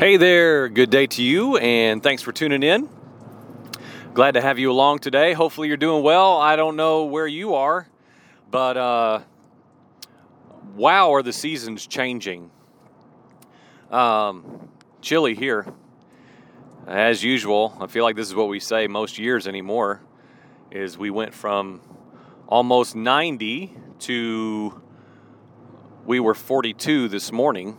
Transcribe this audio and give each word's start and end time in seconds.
Hey 0.00 0.16
there, 0.16 0.70
good 0.70 0.88
day 0.88 1.06
to 1.08 1.22
you, 1.22 1.58
and 1.58 2.02
thanks 2.02 2.22
for 2.22 2.32
tuning 2.32 2.62
in. 2.62 2.88
Glad 4.14 4.32
to 4.32 4.40
have 4.40 4.58
you 4.58 4.72
along 4.72 5.00
today. 5.00 5.34
Hopefully, 5.34 5.68
you're 5.68 5.76
doing 5.76 6.02
well. 6.02 6.38
I 6.38 6.56
don't 6.56 6.74
know 6.74 7.04
where 7.04 7.26
you 7.26 7.52
are, 7.52 7.86
but 8.50 8.78
uh, 8.78 9.20
wow, 10.74 11.12
are 11.12 11.22
the 11.22 11.34
seasons 11.34 11.86
changing? 11.86 12.50
Um, 13.90 14.70
chilly 15.02 15.34
here, 15.34 15.70
as 16.86 17.22
usual. 17.22 17.76
I 17.78 17.86
feel 17.86 18.02
like 18.02 18.16
this 18.16 18.26
is 18.26 18.34
what 18.34 18.48
we 18.48 18.58
say 18.58 18.86
most 18.86 19.18
years 19.18 19.46
anymore. 19.46 20.00
Is 20.70 20.96
we 20.96 21.10
went 21.10 21.34
from 21.34 21.82
almost 22.48 22.96
90 22.96 23.76
to 23.98 24.82
we 26.06 26.20
were 26.20 26.34
42 26.34 27.08
this 27.08 27.30
morning. 27.30 27.78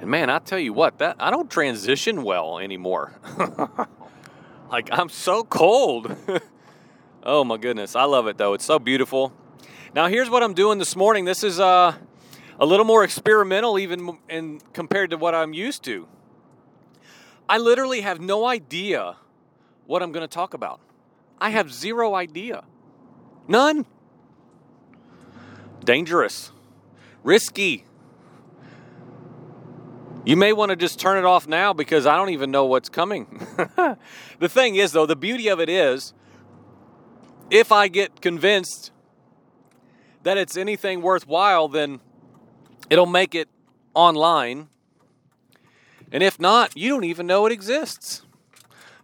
And 0.00 0.10
man, 0.10 0.28
I 0.28 0.38
tell 0.38 0.58
you 0.58 0.72
what, 0.72 0.98
that 0.98 1.16
I 1.18 1.30
don't 1.30 1.50
transition 1.50 2.22
well 2.22 2.58
anymore. 2.58 3.18
like 4.70 4.88
I'm 4.92 5.08
so 5.08 5.42
cold. 5.42 6.14
oh 7.22 7.44
my 7.44 7.56
goodness, 7.56 7.96
I 7.96 8.04
love 8.04 8.26
it 8.26 8.36
though. 8.36 8.54
It's 8.54 8.64
so 8.64 8.78
beautiful. 8.78 9.32
Now 9.94 10.08
here's 10.08 10.28
what 10.28 10.42
I'm 10.42 10.54
doing 10.54 10.78
this 10.78 10.94
morning. 10.94 11.24
This 11.24 11.42
is 11.42 11.58
uh, 11.58 11.94
a 12.58 12.66
little 12.66 12.84
more 12.84 13.04
experimental, 13.04 13.78
even 13.78 14.18
in 14.28 14.60
compared 14.72 15.10
to 15.10 15.16
what 15.16 15.34
I'm 15.34 15.54
used 15.54 15.82
to. 15.84 16.06
I 17.48 17.58
literally 17.58 18.00
have 18.02 18.20
no 18.20 18.46
idea 18.46 19.16
what 19.86 20.02
I'm 20.02 20.12
going 20.12 20.26
to 20.26 20.32
talk 20.32 20.52
about. 20.52 20.80
I 21.40 21.50
have 21.50 21.72
zero 21.72 22.14
idea. 22.14 22.64
None. 23.46 23.86
Dangerous. 25.84 26.50
Risky. 27.22 27.84
You 30.26 30.36
may 30.36 30.52
want 30.52 30.70
to 30.70 30.76
just 30.76 30.98
turn 30.98 31.18
it 31.18 31.24
off 31.24 31.46
now 31.46 31.72
because 31.72 32.04
I 32.04 32.16
don't 32.16 32.30
even 32.30 32.50
know 32.50 32.64
what's 32.64 32.88
coming. 32.88 33.46
the 34.40 34.48
thing 34.48 34.74
is, 34.74 34.90
though, 34.90 35.06
the 35.06 35.14
beauty 35.14 35.46
of 35.46 35.60
it 35.60 35.68
is 35.68 36.12
if 37.48 37.70
I 37.70 37.86
get 37.86 38.20
convinced 38.20 38.90
that 40.24 40.36
it's 40.36 40.56
anything 40.56 41.00
worthwhile, 41.00 41.68
then 41.68 42.00
it'll 42.90 43.06
make 43.06 43.36
it 43.36 43.48
online. 43.94 44.66
And 46.10 46.24
if 46.24 46.40
not, 46.40 46.76
you 46.76 46.88
don't 46.88 47.04
even 47.04 47.28
know 47.28 47.46
it 47.46 47.52
exists. 47.52 48.22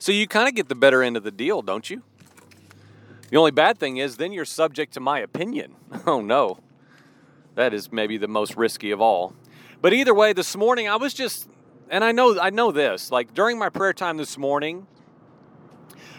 So 0.01 0.11
you 0.11 0.27
kind 0.27 0.49
of 0.49 0.57
get 0.57 0.69
the 0.69 0.75
better 0.75 1.05
end 1.05 1.17
of 1.17 1.23
the 1.23 1.31
deal, 1.31 1.63
don't 1.63 1.89
you? 1.89 2.03
The 3.31 3.37
only 3.37 3.53
bad 3.53 3.79
thing 3.79 3.99
is 3.99 4.17
then 4.17 4.33
you're 4.33 4.45
subject 4.45 4.93
to 4.95 5.01
my 5.01 5.21
opinion. 5.21 5.77
Oh 6.05 6.21
no. 6.21 6.59
That 7.55 7.73
is 7.73 7.93
maybe 7.93 8.17
the 8.17 8.27
most 8.27 8.57
risky 8.57 8.91
of 8.91 9.01
all. 9.01 9.35
But 9.83 9.93
either 9.93 10.15
way, 10.15 10.33
this 10.33 10.57
morning 10.57 10.89
I 10.89 10.95
was 10.95 11.13
just 11.13 11.49
and 11.91 12.05
I 12.05 12.13
know 12.13 12.39
I 12.39 12.51
know 12.51 12.71
this, 12.71 13.11
like 13.11 13.35
during 13.35 13.59
my 13.59 13.69
prayer 13.69 13.93
time 13.93 14.17
this 14.17 14.39
morning, 14.39 14.87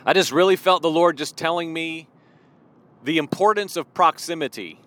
I 0.06 0.12
just 0.12 0.34
really 0.34 0.58
felt 0.58 0.82
the 0.82 0.92
Lord 0.92 1.18
just 1.18 1.38
telling 1.38 1.72
me 1.72 2.10
the 3.06 3.18
importance 3.18 3.78
of 3.78 3.92
proximity. 3.94 4.82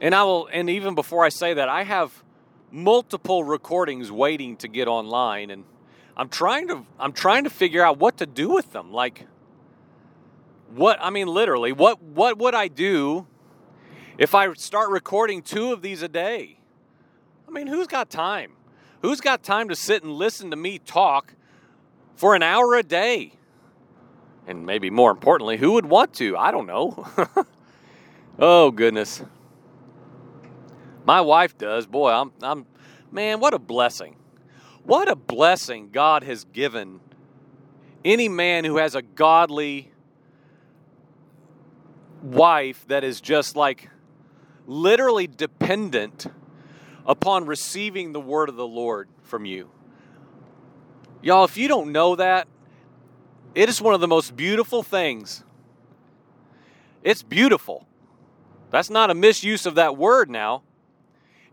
And 0.00 0.14
I 0.14 0.24
will 0.24 0.48
and 0.50 0.70
even 0.70 0.94
before 0.94 1.22
I 1.22 1.28
say 1.28 1.52
that, 1.52 1.68
I 1.68 1.82
have 1.82 2.24
multiple 2.72 3.44
recordings 3.44 4.10
waiting 4.10 4.56
to 4.56 4.66
get 4.66 4.88
online 4.88 5.50
and 5.50 5.64
I'm 6.16 6.30
trying 6.30 6.66
to 6.68 6.86
I'm 6.98 7.12
trying 7.12 7.44
to 7.44 7.50
figure 7.50 7.82
out 7.82 7.98
what 7.98 8.16
to 8.16 8.26
do 8.26 8.48
with 8.48 8.72
them. 8.72 8.90
Like 8.90 9.26
what 10.70 10.98
I 11.02 11.10
mean 11.10 11.28
literally, 11.28 11.72
what 11.72 12.02
what 12.02 12.38
would 12.38 12.54
I 12.54 12.68
do 12.68 13.26
if 14.16 14.34
I 14.34 14.50
start 14.54 14.88
recording 14.88 15.42
two 15.42 15.74
of 15.74 15.82
these 15.82 16.00
a 16.00 16.08
day? 16.08 16.55
I 17.48 17.50
mean, 17.50 17.66
who's 17.66 17.86
got 17.86 18.10
time? 18.10 18.52
Who's 19.02 19.20
got 19.20 19.42
time 19.42 19.68
to 19.68 19.76
sit 19.76 20.02
and 20.02 20.12
listen 20.12 20.50
to 20.50 20.56
me 20.56 20.78
talk 20.78 21.34
for 22.14 22.34
an 22.34 22.42
hour 22.42 22.74
a 22.74 22.82
day? 22.82 23.32
And 24.46 24.64
maybe 24.64 24.90
more 24.90 25.10
importantly, 25.10 25.56
who 25.56 25.72
would 25.72 25.86
want 25.86 26.14
to? 26.14 26.36
I 26.36 26.50
don't 26.50 26.66
know. 26.66 27.06
oh, 28.38 28.70
goodness. 28.70 29.22
My 31.04 31.20
wife 31.20 31.56
does. 31.56 31.86
Boy, 31.86 32.10
I'm, 32.10 32.32
I'm, 32.42 32.66
man, 33.10 33.40
what 33.40 33.54
a 33.54 33.58
blessing. 33.58 34.16
What 34.84 35.08
a 35.08 35.16
blessing 35.16 35.90
God 35.90 36.22
has 36.22 36.44
given 36.44 37.00
any 38.04 38.28
man 38.28 38.64
who 38.64 38.76
has 38.76 38.94
a 38.94 39.02
godly 39.02 39.90
wife 42.22 42.86
that 42.88 43.04
is 43.04 43.20
just 43.20 43.56
like 43.56 43.88
literally 44.66 45.26
dependent 45.26 46.26
upon 47.06 47.46
receiving 47.46 48.12
the 48.12 48.20
word 48.20 48.48
of 48.48 48.56
the 48.56 48.66
Lord 48.66 49.08
from 49.22 49.44
you. 49.44 49.70
Y'all, 51.22 51.44
if 51.44 51.56
you 51.56 51.68
don't 51.68 51.92
know 51.92 52.16
that, 52.16 52.48
it 53.54 53.68
is 53.68 53.80
one 53.80 53.94
of 53.94 54.00
the 54.00 54.08
most 54.08 54.36
beautiful 54.36 54.82
things. 54.82 55.42
It's 57.02 57.22
beautiful. 57.22 57.86
That's 58.70 58.90
not 58.90 59.10
a 59.10 59.14
misuse 59.14 59.64
of 59.64 59.76
that 59.76 59.96
word 59.96 60.28
now. 60.28 60.62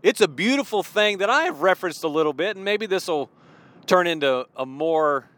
It's 0.01 0.19
a 0.19 0.27
beautiful 0.27 0.83
thing 0.83 1.19
that 1.19 1.29
I 1.29 1.43
have 1.43 1.61
referenced 1.61 2.03
a 2.03 2.09
little 2.09 2.33
bit, 2.33 2.55
and 2.55 2.65
maybe 2.65 2.87
this 2.87 3.07
will 3.07 3.29
turn 3.85 4.07
into 4.07 4.47
a 4.55 4.65
more 4.65 5.29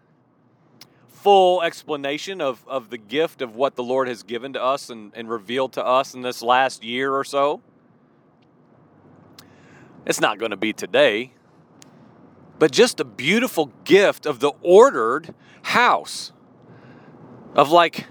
full 1.07 1.61
explanation 1.61 2.41
of, 2.41 2.63
of 2.67 2.89
the 2.89 2.97
gift 2.97 3.41
of 3.41 3.55
what 3.55 3.75
the 3.75 3.83
Lord 3.83 4.07
has 4.07 4.23
given 4.23 4.53
to 4.53 4.63
us 4.63 4.89
and, 4.89 5.11
and 5.15 5.29
revealed 5.29 5.73
to 5.73 5.85
us 5.85 6.13
in 6.13 6.21
this 6.21 6.41
last 6.41 6.83
year 6.83 7.13
or 7.13 7.23
so. 7.23 7.61
It's 10.05 10.21
not 10.21 10.37
going 10.37 10.51
to 10.51 10.57
be 10.57 10.71
today, 10.71 11.31
but 12.59 12.71
just 12.71 12.99
a 12.99 13.05
beautiful 13.05 13.71
gift 13.83 14.25
of 14.25 14.39
the 14.39 14.51
ordered 14.61 15.33
house 15.63 16.31
of 17.55 17.71
like 17.71 18.05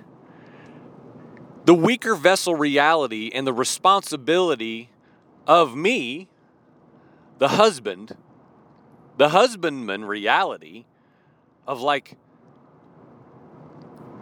the 1.65 1.75
weaker 1.75 2.15
vessel 2.15 2.55
reality 2.55 3.31
and 3.33 3.47
the 3.47 3.53
responsibility 3.53 4.91
of 5.47 5.77
me, 5.77 6.29
the 7.39 7.49
husband, 7.49 8.17
the 9.17 9.31
husbandman 9.31 10.05
reality 10.05 10.85
of 11.67 11.81
like, 11.81 12.17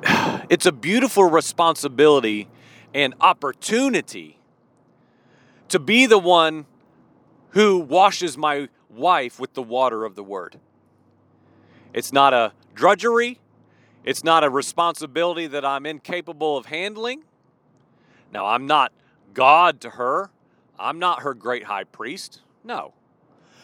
it's 0.50 0.66
a 0.66 0.72
beautiful 0.72 1.24
responsibility 1.24 2.48
and 2.94 3.14
opportunity 3.20 4.38
to 5.68 5.78
be 5.78 6.04
the 6.04 6.18
one 6.18 6.66
who 7.52 7.78
washes 7.78 8.36
my 8.36 8.68
wife 8.90 9.38
with 9.38 9.54
the 9.54 9.62
water 9.62 10.04
of 10.04 10.14
the 10.14 10.22
word. 10.22 10.58
It's 11.92 12.12
not 12.12 12.32
a 12.32 12.52
drudgery, 12.74 13.38
it's 14.04 14.24
not 14.24 14.44
a 14.44 14.50
responsibility 14.50 15.46
that 15.46 15.64
I'm 15.64 15.86
incapable 15.86 16.56
of 16.56 16.66
handling. 16.66 17.24
Now, 18.32 18.46
I'm 18.46 18.66
not 18.66 18.92
God 19.34 19.80
to 19.82 19.90
her, 19.90 20.30
I'm 20.78 20.98
not 20.98 21.22
her 21.22 21.34
great 21.34 21.64
high 21.64 21.84
priest. 21.84 22.40
No. 22.64 22.94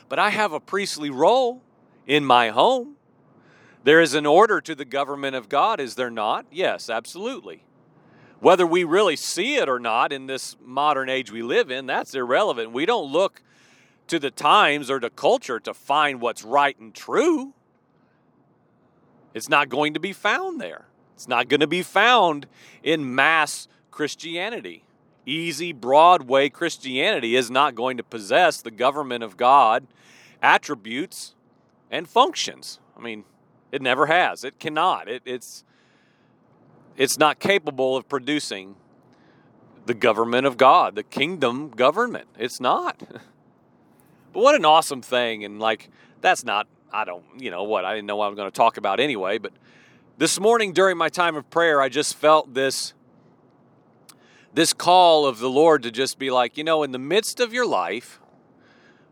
But 0.08 0.18
I 0.18 0.30
have 0.30 0.52
a 0.52 0.60
priestly 0.60 1.10
role 1.10 1.62
in 2.06 2.24
my 2.24 2.50
home. 2.50 2.96
There 3.84 4.00
is 4.00 4.14
an 4.14 4.26
order 4.26 4.60
to 4.60 4.74
the 4.74 4.84
government 4.84 5.36
of 5.36 5.48
God, 5.48 5.80
is 5.80 5.94
there 5.94 6.10
not? 6.10 6.46
Yes, 6.50 6.90
absolutely. 6.90 7.64
Whether 8.40 8.66
we 8.66 8.84
really 8.84 9.16
see 9.16 9.56
it 9.56 9.68
or 9.68 9.78
not 9.78 10.12
in 10.12 10.26
this 10.26 10.56
modern 10.62 11.08
age 11.08 11.32
we 11.32 11.42
live 11.42 11.70
in, 11.70 11.86
that's 11.86 12.14
irrelevant. 12.14 12.72
We 12.72 12.86
don't 12.86 13.10
look 13.10 13.42
to 14.08 14.18
the 14.18 14.30
times 14.30 14.90
or 14.90 15.00
to 15.00 15.10
culture 15.10 15.60
to 15.60 15.74
find 15.74 16.20
what's 16.20 16.44
right 16.44 16.78
and 16.78 16.94
true. 16.94 17.54
It's 19.34 19.48
not 19.48 19.68
going 19.68 19.94
to 19.94 20.00
be 20.00 20.12
found 20.12 20.60
there. 20.60 20.86
It's 21.14 21.28
not 21.28 21.48
going 21.48 21.60
to 21.60 21.66
be 21.66 21.82
found 21.82 22.46
in 22.82 23.14
mass 23.14 23.68
Christianity. 23.90 24.84
Easy, 25.26 25.72
Broadway 25.72 26.48
Christianity 26.48 27.36
is 27.36 27.50
not 27.50 27.74
going 27.74 27.96
to 27.98 28.02
possess 28.02 28.62
the 28.62 28.70
government 28.70 29.22
of 29.22 29.36
God 29.36 29.86
attributes 30.40 31.34
and 31.90 32.08
functions. 32.08 32.78
I 32.96 33.00
mean, 33.00 33.24
it 33.70 33.82
never 33.82 34.06
has. 34.06 34.44
It 34.44 34.58
cannot. 34.58 35.08
It, 35.08 35.22
it's 35.24 35.64
it's 36.96 37.18
not 37.18 37.38
capable 37.38 37.96
of 37.96 38.08
producing 38.08 38.74
the 39.86 39.94
government 39.94 40.46
of 40.46 40.56
God, 40.56 40.96
the 40.96 41.02
kingdom 41.02 41.70
government. 41.70 42.28
It's 42.38 42.60
not. 42.60 43.02
But 44.32 44.42
what 44.42 44.54
an 44.54 44.64
awesome 44.64 45.02
thing. 45.02 45.44
And 45.44 45.58
like, 45.58 45.90
that's 46.20 46.44
not, 46.44 46.66
I 46.92 47.04
don't, 47.04 47.24
you 47.38 47.50
know 47.50 47.64
what, 47.64 47.84
I 47.84 47.94
didn't 47.94 48.06
know 48.06 48.16
what 48.16 48.26
I 48.26 48.28
was 48.28 48.36
going 48.36 48.50
to 48.50 48.56
talk 48.56 48.76
about 48.76 49.00
anyway. 49.00 49.38
But 49.38 49.52
this 50.16 50.40
morning 50.40 50.72
during 50.72 50.96
my 50.96 51.08
time 51.08 51.36
of 51.36 51.48
prayer, 51.50 51.80
I 51.80 51.88
just 51.88 52.16
felt 52.16 52.54
this 52.54 52.94
this 54.54 54.72
call 54.72 55.26
of 55.26 55.38
the 55.38 55.48
Lord 55.48 55.82
to 55.84 55.90
just 55.90 56.18
be 56.18 56.30
like, 56.30 56.56
you 56.56 56.64
know, 56.64 56.82
in 56.82 56.90
the 56.90 56.98
midst 56.98 57.38
of 57.38 57.52
your 57.52 57.66
life, 57.66 58.18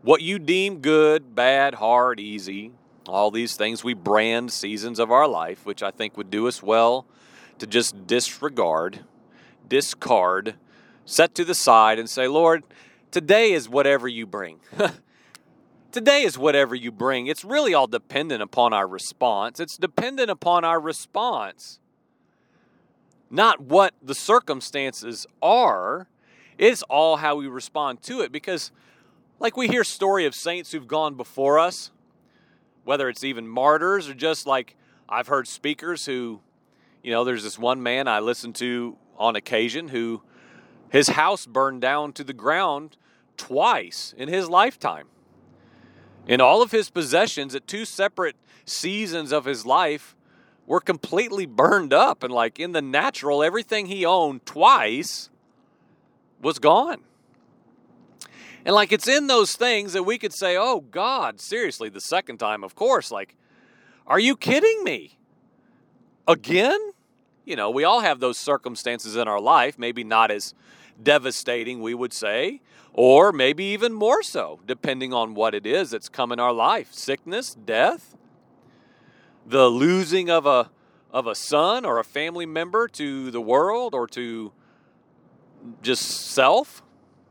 what 0.01 0.21
you 0.21 0.39
deem 0.39 0.79
good, 0.79 1.35
bad, 1.35 1.75
hard, 1.75 2.19
easy, 2.19 2.71
all 3.07 3.31
these 3.31 3.55
things 3.55 3.83
we 3.83 3.93
brand 3.93 4.51
seasons 4.51 4.99
of 4.99 5.11
our 5.11 5.27
life, 5.27 5.65
which 5.65 5.81
I 5.81 5.91
think 5.91 6.17
would 6.17 6.29
do 6.29 6.47
us 6.47 6.61
well 6.61 7.05
to 7.59 7.67
just 7.67 8.07
disregard, 8.07 9.01
discard, 9.67 10.55
set 11.05 11.33
to 11.35 11.45
the 11.45 11.55
side 11.55 11.99
and 11.99 12.09
say, 12.09 12.27
Lord, 12.27 12.63
today 13.11 13.53
is 13.53 13.69
whatever 13.69 14.07
you 14.07 14.25
bring. 14.25 14.59
Today 15.91 16.23
is 16.23 16.37
whatever 16.37 16.75
you 16.75 16.91
bring. 16.91 17.27
It's 17.27 17.45
really 17.45 17.73
all 17.73 17.87
dependent 17.87 18.43
upon 18.43 18.73
our 18.73 18.85
response. 18.87 19.59
It's 19.59 19.77
dependent 19.77 20.29
upon 20.29 20.65
our 20.65 20.79
response, 20.79 21.79
not 23.29 23.61
what 23.61 23.93
the 24.01 24.13
circumstances 24.13 25.25
are. 25.41 26.07
It's 26.57 26.83
all 26.83 27.17
how 27.17 27.37
we 27.37 27.47
respond 27.47 28.01
to 28.03 28.19
it. 28.19 28.33
Because, 28.33 28.71
like 29.39 29.55
we 29.55 29.69
hear 29.69 29.85
story 29.85 30.25
of 30.25 30.35
saints 30.35 30.73
who've 30.73 30.87
gone 30.87 31.15
before 31.15 31.57
us, 31.57 31.91
whether 32.83 33.07
it's 33.07 33.23
even 33.23 33.47
martyrs 33.47 34.09
or 34.09 34.13
just 34.13 34.45
like 34.45 34.75
I've 35.07 35.27
heard 35.27 35.47
speakers 35.47 36.05
who, 36.05 36.41
you 37.01 37.11
know, 37.11 37.23
there's 37.23 37.43
this 37.43 37.57
one 37.57 37.81
man 37.81 38.09
I 38.09 38.19
listened 38.19 38.55
to 38.55 38.97
on 39.17 39.37
occasion 39.37 39.87
who 39.87 40.21
his 40.89 41.09
house 41.09 41.45
burned 41.45 41.81
down 41.81 42.11
to 42.13 42.25
the 42.25 42.33
ground 42.33 42.97
twice 43.37 44.13
in 44.17 44.27
his 44.27 44.49
lifetime. 44.49 45.07
And 46.27 46.41
all 46.41 46.61
of 46.61 46.71
his 46.71 46.89
possessions 46.89 47.55
at 47.55 47.67
two 47.67 47.85
separate 47.85 48.35
seasons 48.65 49.31
of 49.31 49.45
his 49.45 49.65
life 49.65 50.15
were 50.65 50.81
completely 50.81 51.45
burned 51.45 51.93
up. 51.93 52.23
And, 52.23 52.33
like 52.33 52.59
in 52.59 52.73
the 52.73 52.81
natural, 52.81 53.41
everything 53.41 53.85
he 53.85 54.05
owned 54.05 54.45
twice 54.45 55.29
was 56.41 56.59
gone. 56.59 57.01
And, 58.65 58.75
like, 58.75 58.91
it's 58.91 59.07
in 59.07 59.27
those 59.27 59.55
things 59.55 59.93
that 59.93 60.03
we 60.03 60.17
could 60.17 60.33
say, 60.33 60.57
oh, 60.57 60.81
God, 60.81 61.39
seriously, 61.39 61.87
the 61.87 62.01
second 62.01 62.37
time, 62.37 62.65
of 62.65 62.75
course. 62.75 63.11
Like, 63.11 63.37
are 64.05 64.19
you 64.19 64.35
kidding 64.35 64.83
me? 64.83 65.17
Again? 66.27 66.79
You 67.45 67.55
know, 67.55 67.69
we 67.69 67.85
all 67.85 68.01
have 68.01 68.19
those 68.19 68.37
circumstances 68.37 69.15
in 69.15 69.29
our 69.29 69.39
life, 69.39 69.79
maybe 69.79 70.03
not 70.03 70.31
as 70.31 70.53
devastating, 71.01 71.81
we 71.81 71.93
would 71.93 72.13
say, 72.13 72.61
or 72.93 73.31
maybe 73.31 73.63
even 73.65 73.93
more 73.93 74.23
so, 74.23 74.59
depending 74.65 75.13
on 75.13 75.35
what 75.35 75.53
it 75.53 75.65
is 75.65 75.91
that's 75.91 76.09
come 76.09 76.31
in 76.31 76.39
our 76.39 76.53
life 76.53 76.93
sickness, 76.93 77.53
death, 77.53 78.15
the 79.45 79.67
losing 79.67 80.29
of 80.29 80.45
a, 80.45 80.69
of 81.11 81.27
a 81.27 81.35
son 81.35 81.85
or 81.85 81.99
a 81.99 82.03
family 82.03 82.45
member 82.45 82.87
to 82.87 83.31
the 83.31 83.41
world 83.41 83.93
or 83.93 84.07
to 84.07 84.51
just 85.81 86.03
self. 86.03 86.81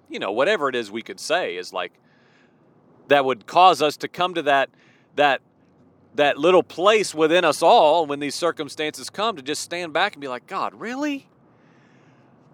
You 0.08 0.18
know, 0.18 0.32
whatever 0.32 0.68
it 0.68 0.74
is 0.76 0.90
we 0.90 1.02
could 1.02 1.18
say 1.18 1.56
is 1.56 1.72
like 1.72 1.92
that 3.08 3.24
would 3.24 3.46
cause 3.46 3.82
us 3.82 3.96
to 3.98 4.08
come 4.08 4.34
to 4.34 4.42
that 4.42 4.70
that 5.16 5.40
that 6.14 6.38
little 6.38 6.62
place 6.62 7.14
within 7.14 7.44
us 7.44 7.62
all 7.62 8.06
when 8.06 8.20
these 8.20 8.34
circumstances 8.34 9.10
come 9.10 9.36
to 9.36 9.42
just 9.42 9.62
stand 9.62 9.92
back 9.92 10.14
and 10.14 10.20
be 10.20 10.28
like, 10.28 10.46
God, 10.46 10.74
really? 10.74 11.28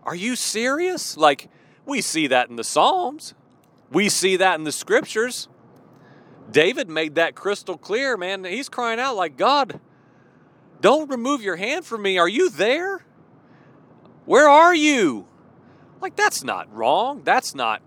Are 0.05 0.15
you 0.15 0.37
serious? 0.37 1.17
Like, 1.17 1.49
we 1.87 2.01
see 2.01 2.27
that 2.29 2.49
in 2.51 2.57
the 2.57 2.65
Psalms, 2.65 3.35
we 3.91 4.09
see 4.09 4.37
that 4.37 4.59
in 4.59 4.65
the 4.65 4.73
scriptures. 4.73 5.49
David 6.51 6.89
made 6.89 7.15
that 7.15 7.35
crystal 7.35 7.79
clear, 7.79 8.17
man. 8.17 8.45
He's 8.45 8.69
crying 8.69 9.01
out, 9.01 9.17
like, 9.17 9.37
God, 9.37 9.81
don't 10.81 11.09
remove 11.11 11.43
your 11.43 11.57
hand 11.57 11.85
from 11.87 12.03
me. 12.03 12.19
Are 12.19 12.29
you 12.29 12.51
there? 12.51 13.05
Where 14.25 14.49
are 14.49 14.75
you? 14.75 15.27
Like, 16.01 16.17
that's 16.17 16.43
not 16.43 16.73
wrong. 16.75 17.23
That's 17.25 17.55
not 17.55 17.83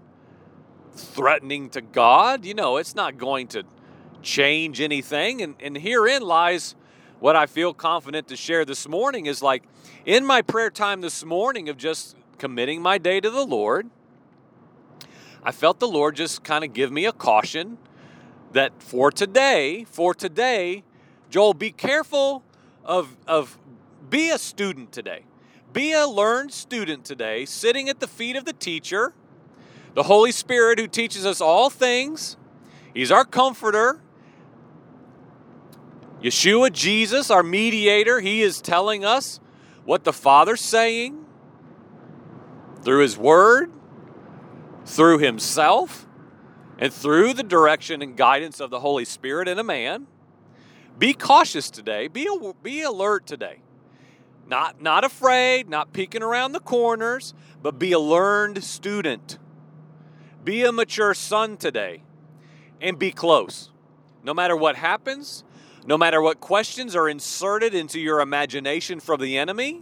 threatening 0.94 1.70
to 1.72 1.82
God. 1.82 2.46
You 2.46 2.54
know, 2.54 2.78
it's 2.78 2.96
not 2.96 3.18
going 3.18 3.48
to 3.50 3.64
change 4.22 4.80
anything. 4.80 5.42
And, 5.42 5.56
and 5.60 5.78
herein 5.78 6.22
lies 6.22 6.76
what 7.20 7.36
I 7.36 7.46
feel 7.46 7.74
confident 7.74 8.28
to 8.28 8.36
share 8.36 8.66
this 8.66 8.88
morning 8.88 9.26
is 9.26 9.42
like 9.42 9.64
in 10.06 10.26
my 10.26 10.42
prayer 10.42 10.70
time 10.70 11.02
this 11.02 11.24
morning 11.24 11.70
of 11.70 11.78
just 11.78 12.16
committing 12.38 12.82
my 12.82 12.98
day 12.98 13.20
to 13.20 13.30
the 13.30 13.46
Lord, 13.46 13.90
I 15.44 15.52
felt 15.52 15.80
the 15.80 15.88
Lord 15.88 16.16
just 16.16 16.44
kind 16.44 16.64
of 16.64 16.74
give 16.74 16.92
me 16.92 17.06
a 17.06 17.12
caution 17.12 17.78
that 18.52 18.72
for 18.82 19.12
today, 19.12 19.86
for 19.86 20.14
today, 20.14 20.84
Joel, 21.30 21.54
be 21.54 21.72
careful 21.72 22.44
of, 22.84 23.16
of 23.28 23.58
be 24.10 24.30
a 24.30 24.38
student 24.38 24.92
today. 24.92 25.24
Be 25.74 25.92
a 25.92 26.08
learned 26.08 26.54
student 26.54 27.04
today, 27.04 27.46
sitting 27.46 27.90
at 27.90 28.00
the 28.00 28.08
feet 28.08 28.36
of 28.36 28.46
the 28.46 28.54
teacher, 28.54 29.14
the 29.94 30.04
Holy 30.04 30.32
Spirit 30.32 30.80
who 30.80 30.88
teaches 30.88 31.26
us 31.26 31.42
all 31.42 31.70
things. 31.70 32.38
He's 32.94 33.12
our 33.12 33.26
comforter. 33.26 34.00
Yeshua, 36.26 36.74
Jesus, 36.74 37.30
our 37.30 37.44
mediator, 37.44 38.20
he 38.20 38.42
is 38.42 38.60
telling 38.60 39.06
us 39.06 39.40
what 39.84 40.06
the 40.06 40.12
Father's 40.12 40.60
saying 40.60 41.24
through 42.82 43.04
his 43.04 43.16
word, 43.16 43.72
through 44.86 45.20
himself, 45.20 46.08
and 46.80 46.92
through 46.92 47.36
the 47.36 47.44
direction 47.44 48.02
and 48.02 48.18
guidance 48.18 48.60
of 48.60 48.72
the 48.72 48.80
Holy 48.80 49.06
Spirit 49.06 49.48
in 49.48 49.60
a 49.60 49.64
man. 49.64 50.08
Be 50.98 51.14
cautious 51.14 51.70
today. 51.70 52.08
Be, 52.08 52.28
be 52.64 52.82
alert 52.82 53.28
today. 53.28 53.60
Not, 54.48 54.82
not 54.82 55.04
afraid, 55.04 55.70
not 55.70 55.94
peeking 55.94 56.24
around 56.24 56.54
the 56.54 56.60
corners, 56.60 57.36
but 57.62 57.78
be 57.78 57.92
a 57.92 58.00
learned 58.00 58.64
student. 58.64 59.38
Be 60.44 60.64
a 60.64 60.72
mature 60.72 61.14
son 61.14 61.56
today 61.58 62.02
and 62.82 62.98
be 62.98 63.12
close. 63.12 63.70
No 64.24 64.34
matter 64.34 64.56
what 64.56 64.76
happens, 64.76 65.44
no 65.86 65.98
matter 65.98 66.22
what 66.22 66.40
questions 66.40 66.96
are 66.96 67.08
inserted 67.08 67.76
into 67.76 68.00
your 68.00 68.20
imagination 68.20 69.00
from 69.00 69.22
the 69.22 69.38
enemy, 69.38 69.82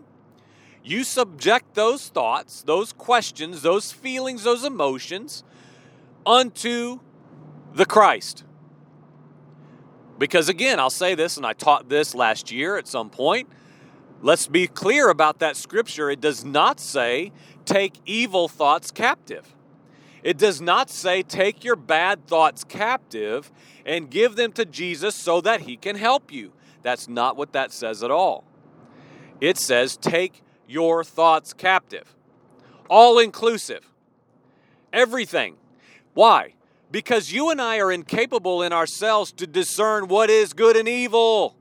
you 0.83 1.03
subject 1.03 1.75
those 1.75 2.09
thoughts, 2.09 2.61
those 2.61 2.91
questions, 2.91 3.61
those 3.61 3.91
feelings, 3.91 4.43
those 4.43 4.65
emotions 4.65 5.43
unto 6.25 6.99
the 7.73 7.85
Christ. 7.85 8.43
Because 10.19 10.49
again, 10.49 10.79
I'll 10.79 10.89
say 10.89 11.15
this, 11.15 11.37
and 11.37 11.45
I 11.45 11.53
taught 11.53 11.89
this 11.89 12.13
last 12.13 12.51
year 12.51 12.77
at 12.77 12.87
some 12.87 13.09
point. 13.09 13.49
Let's 14.21 14.47
be 14.47 14.67
clear 14.67 15.09
about 15.09 15.39
that 15.39 15.57
scripture. 15.57 16.09
It 16.09 16.21
does 16.21 16.45
not 16.45 16.79
say, 16.79 17.31
take 17.65 17.95
evil 18.05 18.47
thoughts 18.47 18.91
captive. 18.91 19.52
It 20.23 20.37
does 20.37 20.61
not 20.61 20.89
say, 20.89 21.21
take 21.21 21.63
your 21.63 21.75
bad 21.75 22.25
thoughts 22.27 22.63
captive 22.63 23.51
and 23.85 24.09
give 24.09 24.35
them 24.35 24.53
to 24.53 24.65
Jesus 24.65 25.15
so 25.15 25.41
that 25.41 25.61
he 25.61 25.75
can 25.75 25.97
help 25.97 26.31
you. 26.31 26.53
That's 26.81 27.09
not 27.09 27.35
what 27.35 27.51
that 27.53 27.71
says 27.71 28.03
at 28.03 28.11
all. 28.11 28.45
It 29.41 29.57
says, 29.57 29.97
take 29.97 30.41
your 30.67 31.03
thoughts 31.03 31.53
captive. 31.53 32.15
All 32.89 33.19
inclusive. 33.19 33.91
Everything. 34.93 35.57
Why? 36.13 36.53
Because 36.91 37.33
you 37.33 37.49
and 37.49 37.59
I 37.59 37.79
are 37.79 37.91
incapable 37.91 38.61
in 38.61 38.71
ourselves 38.71 39.31
to 39.33 39.47
discern 39.47 40.07
what 40.07 40.29
is 40.29 40.53
good 40.53 40.77
and 40.77 40.87
evil. 40.87 41.57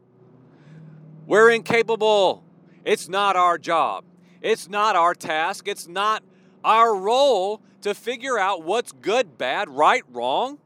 We're 1.26 1.50
incapable. 1.50 2.45
It's 2.85 3.09
not 3.09 3.35
our 3.35 3.59
job. 3.59 4.04
It's 4.40 4.69
not 4.69 4.95
our 4.95 5.14
task. 5.14 5.66
It's 5.66 5.88
not 5.88 6.23
our 6.62 6.95
role 6.95 7.62
to 7.83 7.95
figure 7.95 8.39
out 8.39 8.62
what's 8.62 8.93
good, 8.93 9.39
bad, 9.39 9.69
right, 9.69 10.03
wrong. 10.11 10.59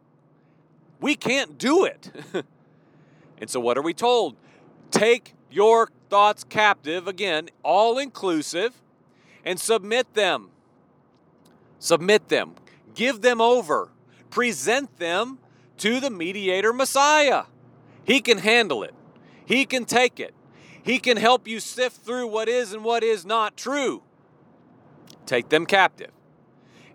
We 1.01 1.15
can't 1.15 1.59
do 1.59 1.85
it. 1.85 2.11
and 3.39 3.51
so, 3.51 3.61
what 3.61 3.77
are 3.77 3.83
we 3.83 3.95
told? 3.95 4.37
Take 4.91 5.35
your 5.51 5.91
thoughts 6.09 6.45
captive, 6.45 7.07
again, 7.07 7.49
all 7.63 7.99
inclusive, 7.99 8.81
and 9.45 9.61
submit 9.61 10.15
them. 10.15 10.51
Submit 11.79 12.29
them. 12.29 12.55
Give 12.95 13.21
them 13.21 13.41
over. 13.41 13.91
Present 14.31 14.99
them 14.99 15.39
to 15.79 16.01
the 16.01 16.11
mediator 16.11 16.73
Messiah. 16.73 17.45
He 18.05 18.21
can 18.21 18.39
handle 18.39 18.83
it, 18.83 18.95
He 19.45 19.65
can 19.67 19.85
take 19.85 20.21
it. 20.21 20.35
He 20.83 21.01
can 21.01 21.17
help 21.17 21.49
you 21.49 21.59
sift 21.59 21.97
through 22.03 22.29
what 22.29 22.49
is 22.49 22.73
and 22.73 22.85
what 22.85 23.03
is 23.03 23.27
not 23.27 23.57
true. 23.57 24.05
Take 25.27 25.49
them 25.49 25.67
captive. 25.67 26.13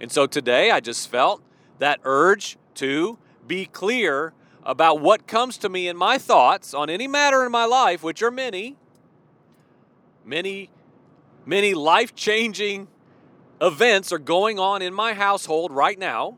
And 0.02 0.12
so 0.12 0.26
today 0.26 0.72
I 0.72 0.80
just 0.80 1.10
felt 1.10 1.44
that 1.78 2.00
urge 2.04 2.58
to 2.74 3.20
be 3.46 3.68
clear 3.68 4.34
about 4.64 5.00
what 5.00 5.28
comes 5.28 5.60
to 5.60 5.70
me 5.70 5.88
in 5.88 5.96
my 5.96 6.18
thoughts 6.18 6.74
on 6.74 6.90
any 6.90 7.08
matter 7.08 7.46
in 7.46 7.52
my 7.52 7.66
life, 7.66 8.02
which 8.02 8.24
are 8.24 8.32
many, 8.32 8.78
many, 10.26 10.72
many 11.46 11.76
life 11.76 12.16
changing 12.16 12.88
events 13.62 14.12
are 14.12 14.18
going 14.20 14.58
on 14.58 14.82
in 14.82 14.92
my 14.92 15.14
household 15.14 15.72
right 15.72 16.00
now. 16.00 16.36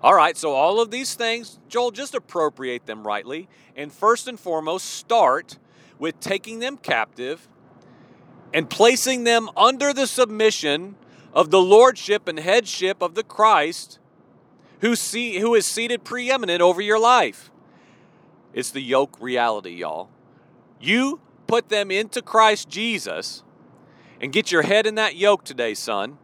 All 0.00 0.14
right, 0.14 0.36
so 0.36 0.52
all 0.52 0.80
of 0.80 0.92
these 0.92 1.14
things, 1.14 1.58
Joel, 1.68 1.90
just 1.90 2.14
appropriate 2.14 2.86
them 2.86 3.04
rightly. 3.04 3.48
And 3.74 3.92
first 3.92 4.28
and 4.28 4.38
foremost, 4.38 4.84
start 4.86 5.58
with 5.98 6.20
taking 6.20 6.60
them 6.60 6.76
captive 6.76 7.48
and 8.52 8.70
placing 8.70 9.24
them 9.24 9.50
under 9.56 9.92
the 9.92 10.06
submission 10.06 10.94
of 11.34 11.50
the 11.50 11.60
lordship 11.60 12.28
and 12.28 12.38
headship 12.38 13.02
of 13.02 13.14
the 13.14 13.24
Christ 13.24 13.98
who, 14.80 14.94
see, 14.94 15.40
who 15.40 15.54
is 15.54 15.66
seated 15.66 16.04
preeminent 16.04 16.62
over 16.62 16.80
your 16.80 16.98
life. 16.98 17.50
It's 18.52 18.70
the 18.70 18.80
yoke 18.80 19.16
reality, 19.20 19.70
y'all. 19.70 20.10
You 20.80 21.20
put 21.46 21.68
them 21.68 21.90
into 21.90 22.22
Christ 22.22 22.68
Jesus 22.68 23.42
and 24.20 24.32
get 24.32 24.52
your 24.52 24.62
head 24.62 24.86
in 24.86 24.94
that 24.94 25.16
yoke 25.16 25.44
today, 25.44 25.74
son, 25.74 26.18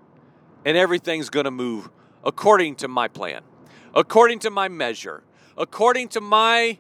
and 0.65 0.77
everything's 0.77 1.29
going 1.29 1.45
to 1.45 1.51
move 1.51 1.91
according 2.25 2.77
to 2.77 2.89
my 2.89 3.09
plan, 3.09 3.43
according 3.95 4.39
to 4.41 4.51
my 4.51 4.69
measure, 4.69 5.25
according 5.57 6.09
to 6.09 6.21
my 6.21 6.79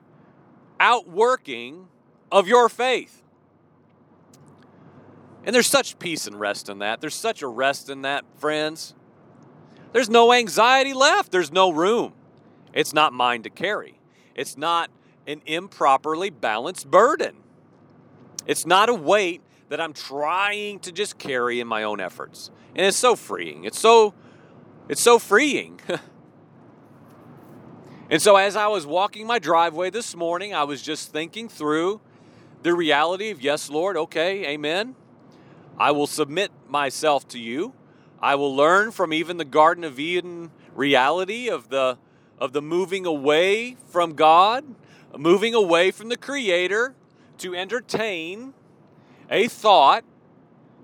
outworking 0.79 1.89
of 2.31 2.47
your 2.47 2.69
faith. 2.69 3.20
And 5.45 5.55
there's 5.55 5.67
such 5.67 5.99
peace 5.99 6.27
and 6.27 6.39
rest 6.39 6.69
in 6.69 6.81
that. 6.81 7.01
There's 7.01 7.15
such 7.15 7.43
a 7.43 7.49
rest 7.49 7.89
in 7.89 8.03
that, 8.03 8.25
friends. 8.37 8.95
There's 9.93 10.11
no 10.11 10.33
anxiety 10.33 10.93
left. 10.93 11.33
There's 11.33 11.51
no 11.51 11.71
room. 11.71 12.13
It's 12.73 12.93
not 12.93 13.13
mine 13.13 13.43
to 13.43 13.51
carry. 13.51 13.99
It's 14.35 14.57
not 14.57 14.91
an 15.27 15.43
improperly 15.47 16.31
balanced 16.31 16.91
burden. 16.91 17.37
It's 18.47 18.67
not 18.67 18.89
a 18.89 18.95
weight 18.95 19.43
that 19.69 19.81
I'm 19.81 19.93
trying 19.93 20.81
to 20.81 20.93
just 20.93 21.19
carry 21.19 21.61
in 21.61 21.67
my 21.67 21.83
own 21.83 22.01
efforts. 22.01 22.51
And 22.75 22.87
it's 22.87 22.97
so 22.97 23.17
freeing. 23.17 23.65
It's 23.65 23.79
so 23.79 24.15
it's 24.89 25.01
so 25.01 25.19
freeing. 25.19 25.81
and 28.11 28.21
so 28.21 28.37
as 28.37 28.57
I 28.57 28.67
was 28.67 28.87
walking 28.87 29.27
my 29.27 29.39
driveway 29.39 29.91
this 29.91 30.17
morning, 30.17 30.53
I 30.53 30.65
was 30.65 30.83
just 30.83 31.13
thinking 31.13 31.49
through 31.49 32.01
the 32.63 32.75
reality 32.75 33.31
of 33.31 33.41
yes, 33.41 33.71
Lord, 33.71 33.97
okay, 33.97 34.47
amen. 34.47 34.97
I 35.81 35.93
will 35.93 36.07
submit 36.07 36.53
myself 36.69 37.27
to 37.29 37.39
you. 37.39 37.73
I 38.21 38.35
will 38.35 38.55
learn 38.55 38.91
from 38.91 39.15
even 39.15 39.39
the 39.39 39.47
Garden 39.47 39.83
of 39.83 39.99
Eden 39.99 40.51
reality 40.75 41.49
of 41.49 41.71
the 41.71 41.97
of 42.39 42.53
the 42.53 42.61
moving 42.61 43.07
away 43.07 43.79
from 43.87 44.13
God, 44.13 44.65
moving 45.17 45.55
away 45.55 45.91
from 45.91 46.11
the 46.11 46.19
creator 46.19 46.95
to 47.39 47.55
entertain 47.55 48.53
a 49.31 49.49
thought 49.49 50.05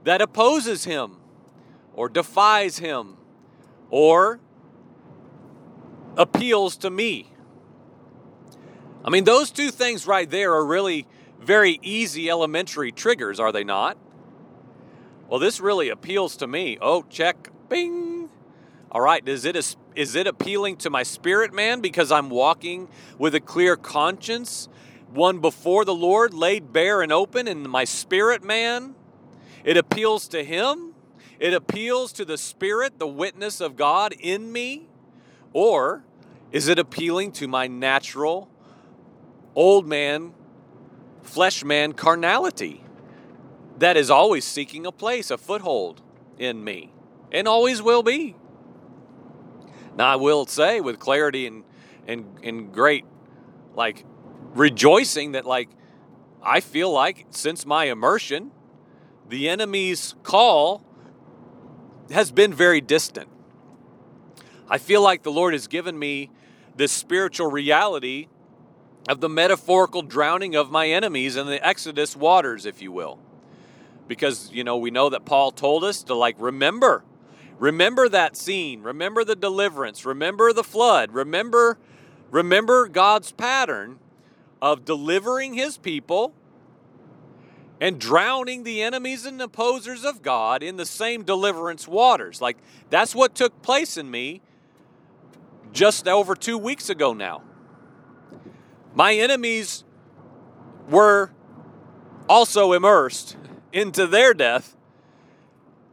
that 0.04 0.22
opposes 0.22 0.84
him 0.84 1.16
or 1.92 2.08
defies 2.08 2.78
him 2.78 3.18
or 3.90 4.40
appeals 6.16 6.74
to 6.78 6.88
me. 6.88 7.32
I 9.04 9.10
mean, 9.10 9.24
those 9.24 9.50
two 9.50 9.70
things 9.70 10.06
right 10.06 10.28
there 10.28 10.54
are 10.54 10.64
really 10.64 11.06
very 11.38 11.78
easy 11.82 12.30
elementary 12.30 12.92
triggers, 12.92 13.38
are 13.38 13.52
they 13.52 13.64
not? 13.64 13.98
Well, 15.28 15.40
this 15.40 15.60
really 15.60 15.88
appeals 15.88 16.36
to 16.36 16.46
me. 16.46 16.78
Oh, 16.80 17.02
check, 17.10 17.48
bing. 17.68 18.30
All 18.92 19.00
right, 19.00 19.26
is 19.26 19.44
it 19.44 19.56
a, 19.56 19.64
is 19.96 20.14
it 20.14 20.28
appealing 20.28 20.76
to 20.78 20.90
my 20.90 21.02
spirit 21.02 21.52
man 21.52 21.80
because 21.80 22.12
I'm 22.12 22.30
walking 22.30 22.88
with 23.18 23.34
a 23.34 23.40
clear 23.40 23.76
conscience, 23.76 24.68
one 25.12 25.40
before 25.40 25.84
the 25.84 25.94
Lord, 25.94 26.32
laid 26.32 26.72
bare 26.72 27.02
and 27.02 27.12
open, 27.12 27.48
and 27.48 27.68
my 27.68 27.84
spirit 27.84 28.44
man? 28.44 28.94
It 29.64 29.76
appeals 29.76 30.28
to 30.28 30.44
him. 30.44 30.94
It 31.40 31.52
appeals 31.52 32.12
to 32.14 32.24
the 32.24 32.38
spirit, 32.38 33.00
the 33.00 33.08
witness 33.08 33.60
of 33.60 33.76
God 33.76 34.14
in 34.20 34.52
me. 34.52 34.88
Or 35.52 36.04
is 36.52 36.68
it 36.68 36.78
appealing 36.78 37.32
to 37.32 37.48
my 37.48 37.66
natural 37.66 38.48
old 39.56 39.88
man, 39.88 40.34
flesh 41.22 41.64
man 41.64 41.94
carnality? 41.94 42.85
That 43.78 43.96
is 43.96 44.10
always 44.10 44.44
seeking 44.44 44.86
a 44.86 44.92
place, 44.92 45.30
a 45.30 45.38
foothold 45.38 46.02
in 46.38 46.62
me, 46.62 46.92
and 47.30 47.46
always 47.46 47.82
will 47.82 48.02
be. 48.02 48.36
Now, 49.96 50.12
I 50.12 50.16
will 50.16 50.46
say 50.46 50.80
with 50.80 50.98
clarity 50.98 51.46
and, 51.46 51.64
and, 52.06 52.38
and 52.42 52.72
great, 52.72 53.04
like, 53.74 54.04
rejoicing 54.54 55.32
that, 55.32 55.44
like, 55.44 55.68
I 56.42 56.60
feel 56.60 56.90
like 56.90 57.26
since 57.30 57.66
my 57.66 57.84
immersion, 57.84 58.50
the 59.28 59.48
enemy's 59.48 60.14
call 60.22 60.84
has 62.10 62.30
been 62.30 62.54
very 62.54 62.80
distant. 62.80 63.28
I 64.68 64.78
feel 64.78 65.02
like 65.02 65.22
the 65.22 65.32
Lord 65.32 65.54
has 65.54 65.66
given 65.66 65.98
me 65.98 66.30
this 66.76 66.92
spiritual 66.92 67.50
reality 67.50 68.28
of 69.08 69.20
the 69.20 69.28
metaphorical 69.28 70.02
drowning 70.02 70.54
of 70.54 70.70
my 70.70 70.88
enemies 70.88 71.36
in 71.36 71.46
the 71.46 71.64
Exodus 71.66 72.16
waters, 72.16 72.66
if 72.66 72.82
you 72.82 72.92
will 72.92 73.18
because 74.08 74.50
you 74.52 74.64
know 74.64 74.76
we 74.76 74.90
know 74.90 75.08
that 75.08 75.24
Paul 75.24 75.50
told 75.50 75.84
us 75.84 76.02
to 76.04 76.14
like 76.14 76.36
remember 76.38 77.04
remember 77.58 78.08
that 78.08 78.36
scene 78.36 78.82
remember 78.82 79.24
the 79.24 79.36
deliverance 79.36 80.04
remember 80.04 80.52
the 80.52 80.64
flood 80.64 81.12
remember 81.12 81.78
remember 82.30 82.88
God's 82.88 83.32
pattern 83.32 83.98
of 84.60 84.84
delivering 84.84 85.54
his 85.54 85.76
people 85.76 86.34
and 87.80 88.00
drowning 88.00 88.64
the 88.64 88.82
enemies 88.82 89.26
and 89.26 89.40
opposers 89.40 90.04
of 90.04 90.22
God 90.22 90.62
in 90.62 90.76
the 90.76 90.86
same 90.86 91.24
deliverance 91.24 91.86
waters. 91.86 92.40
Like 92.40 92.56
that's 92.90 93.14
what 93.14 93.34
took 93.34 93.60
place 93.62 93.96
in 93.96 94.10
me 94.10 94.40
just 95.72 96.08
over 96.08 96.34
2 96.34 96.56
weeks 96.56 96.88
ago 96.88 97.12
now. 97.12 97.42
My 98.94 99.14
enemies 99.14 99.84
were 100.88 101.32
also 102.28 102.72
immersed 102.72 103.36
into 103.76 104.06
their 104.06 104.32
death. 104.32 104.74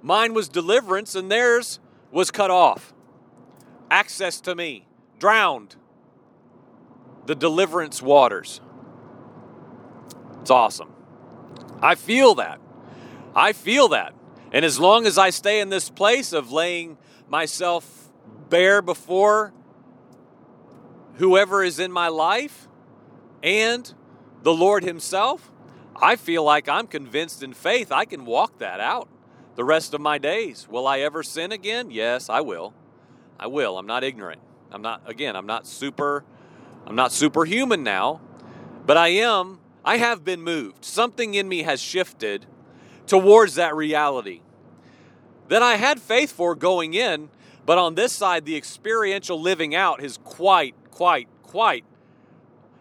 Mine 0.02 0.34
was 0.34 0.48
deliverance, 0.48 1.16
and 1.16 1.30
theirs 1.30 1.82
was 2.12 2.32
cut 2.32 2.50
off. 2.50 2.94
Access 3.92 4.40
to 4.42 4.56
me, 4.56 4.88
drowned. 5.20 5.76
The 7.26 7.36
deliverance 7.36 8.02
waters. 8.02 8.62
It's 10.42 10.50
awesome. 10.50 10.94
I 11.82 11.96
feel 11.96 12.36
that. 12.36 12.62
I 13.36 13.52
feel 13.52 13.90
that. 13.90 14.14
And 14.54 14.64
as 14.64 14.80
long 14.80 15.06
as 15.06 15.18
I 15.18 15.30
stay 15.30 15.60
in 15.60 15.68
this 15.68 15.90
place 15.90 16.32
of 16.32 16.52
laying 16.52 16.98
myself 17.28 18.10
bare 18.50 18.82
before 18.82 19.54
whoever 21.16 21.64
is 21.64 21.80
in 21.80 21.92
my 21.92 22.08
life 22.08 22.68
and 23.42 23.94
the 24.42 24.54
Lord 24.54 24.84
Himself, 24.84 25.52
I 25.96 26.16
feel 26.16 26.44
like 26.44 26.68
I'm 26.68 26.88
convinced 26.88 27.44
in 27.44 27.54
faith 27.54 27.92
I 27.92 28.06
can 28.06 28.26
walk 28.26 28.60
that 28.60 28.80
out 28.80 29.08
the 29.56 29.64
rest 29.64 29.94
of 29.94 30.02
my 30.02 30.18
days. 30.18 30.68
Will 30.68 30.88
I 30.88 31.00
ever 31.00 31.24
sin 31.24 31.52
again? 31.52 31.92
Yes, 31.92 32.30
I 32.30 32.42
will. 32.42 32.74
I 33.40 33.48
will. 33.48 33.78
I'm 33.78 33.86
not 33.86 34.04
ignorant. 34.04 34.42
I'm 34.72 34.82
not 34.82 35.02
again, 35.06 35.36
I'm 35.36 35.46
not 35.46 35.68
super 35.68 36.24
I'm 36.86 36.96
not 36.96 37.12
superhuman 37.12 37.84
now, 37.84 38.22
but 38.86 38.98
I 38.98 39.10
am 39.10 39.60
I 39.86 39.98
have 39.98 40.26
been 40.26 40.42
moved. 40.42 40.84
Something 40.84 41.36
in 41.36 41.48
me 41.48 41.64
has 41.64 41.80
shifted 41.82 42.46
towards 43.06 43.56
that 43.56 43.76
reality 43.76 44.42
that 45.50 45.62
I 45.62 45.76
had 45.76 46.00
faith 46.00 46.32
for 46.32 46.56
going 46.56 46.94
in, 46.94 47.30
but 47.66 47.78
on 47.78 47.96
this 47.96 48.14
side 48.14 48.46
the 48.46 48.56
experiential 48.56 49.40
living 49.40 49.76
out 49.76 50.04
is 50.04 50.18
quite 50.24 50.76
quite 50.90 51.28
quite 51.44 51.86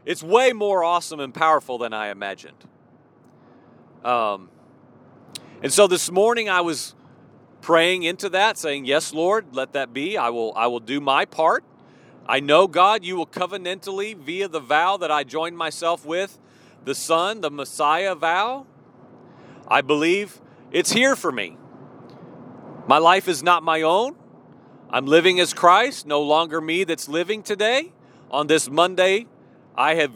it's 0.04 0.23
way 0.23 0.52
more 0.52 0.83
awesome 0.83 1.21
and 1.21 1.33
powerful 1.33 1.78
than 1.78 1.92
I 1.92 2.09
imagined. 2.09 2.64
Um, 4.05 4.49
and 5.63 5.73
so 5.73 5.87
this 5.87 6.11
morning 6.11 6.49
I 6.49 6.61
was 6.61 6.95
praying 7.61 8.03
into 8.03 8.29
that, 8.31 8.59
saying, 8.59 8.85
"Yes, 8.85 9.13
Lord, 9.13 9.47
let 9.53 9.73
that 9.75 9.93
be. 9.93 10.17
I 10.17 10.31
will. 10.31 10.53
I 10.57 10.67
will 10.67 10.81
do 10.81 11.01
my 11.01 11.25
part. 11.25 11.65
I 12.27 12.41
know, 12.41 12.67
God, 12.67 13.05
you 13.05 13.17
will 13.17 13.27
covenantally, 13.27 14.17
via 14.17 14.49
the 14.49 14.61
vow 14.61 14.97
that 14.97 15.11
I 15.11 15.25
joined 15.25 15.57
myself 15.57 16.05
with, 16.05 16.39
the 16.85 16.95
Son, 16.95 17.41
the 17.41 17.51
Messiah 17.51 18.15
vow. 18.15 18.67
I 19.67 19.81
believe 19.81 20.41
it's 20.71 20.93
here 20.93 21.17
for 21.17 21.33
me. 21.33 21.57
My 22.87 22.99
life 22.99 23.29
is 23.29 23.43
not 23.43 23.63
my 23.63 23.83
own. 23.83 24.17
I'm 24.91 25.07
living 25.07 25.41
as 25.41 25.55
Christ, 25.55 26.07
no 26.07 26.21
longer 26.21 26.61
me 26.61 26.85
that's 26.85 27.09
living 27.09 27.43
today. 27.43 27.93
On 28.31 28.47
this 28.47 28.69
Monday, 28.69 29.27
I 29.77 29.95
have 29.95 30.13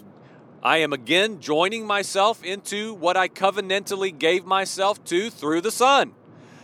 I 0.67 0.79
am 0.79 0.93
again 0.93 1.39
joining 1.39 1.87
myself 1.87 2.43
into 2.43 2.93
what 2.95 3.17
I 3.17 3.29
covenantally 3.29 4.11
gave 4.11 4.45
myself 4.45 5.05
to 5.05 5.31
through 5.31 5.61
the 5.61 5.71
Son. 5.71 6.11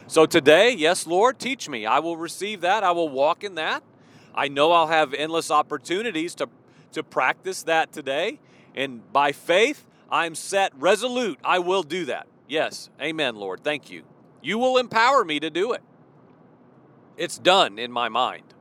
So 0.09 0.27
today, 0.27 0.73
yes, 0.73 1.07
Lord, 1.07 1.39
teach 1.39 1.69
me. 1.69 1.87
I 1.87 2.01
will 2.01 2.17
receive 2.17 2.63
that. 2.63 2.83
I 2.83 2.91
will 2.91 3.09
walk 3.09 3.45
in 3.45 3.55
that. 3.55 3.85
I 4.35 4.49
know 4.49 4.73
I'll 4.73 4.89
have 4.89 5.15
endless 5.15 5.53
opportunities 5.53 6.35
to, 6.35 6.49
to 6.95 7.05
practice 7.05 7.63
that 7.63 7.93
today. 7.93 8.41
And 8.75 9.13
by 9.13 9.31
faith, 9.31 9.87
I'm 10.11 10.35
set 10.35 10.73
resolute. 10.77 11.39
I 11.45 11.61
will 11.61 11.85
do 11.85 12.07
that. 12.07 12.27
Yes. 12.49 12.91
Amen, 13.01 13.37
Lord. 13.37 13.63
Thank 13.63 13.89
you. 13.89 14.03
You 14.43 14.59
will 14.59 14.79
empower 14.79 15.25
me 15.25 15.39
to 15.39 15.49
do 15.49 15.75
it. 15.75 15.83
It's 17.17 17.39
done 17.39 17.79
in 17.79 17.93
my 17.93 18.09
mind. 18.09 18.53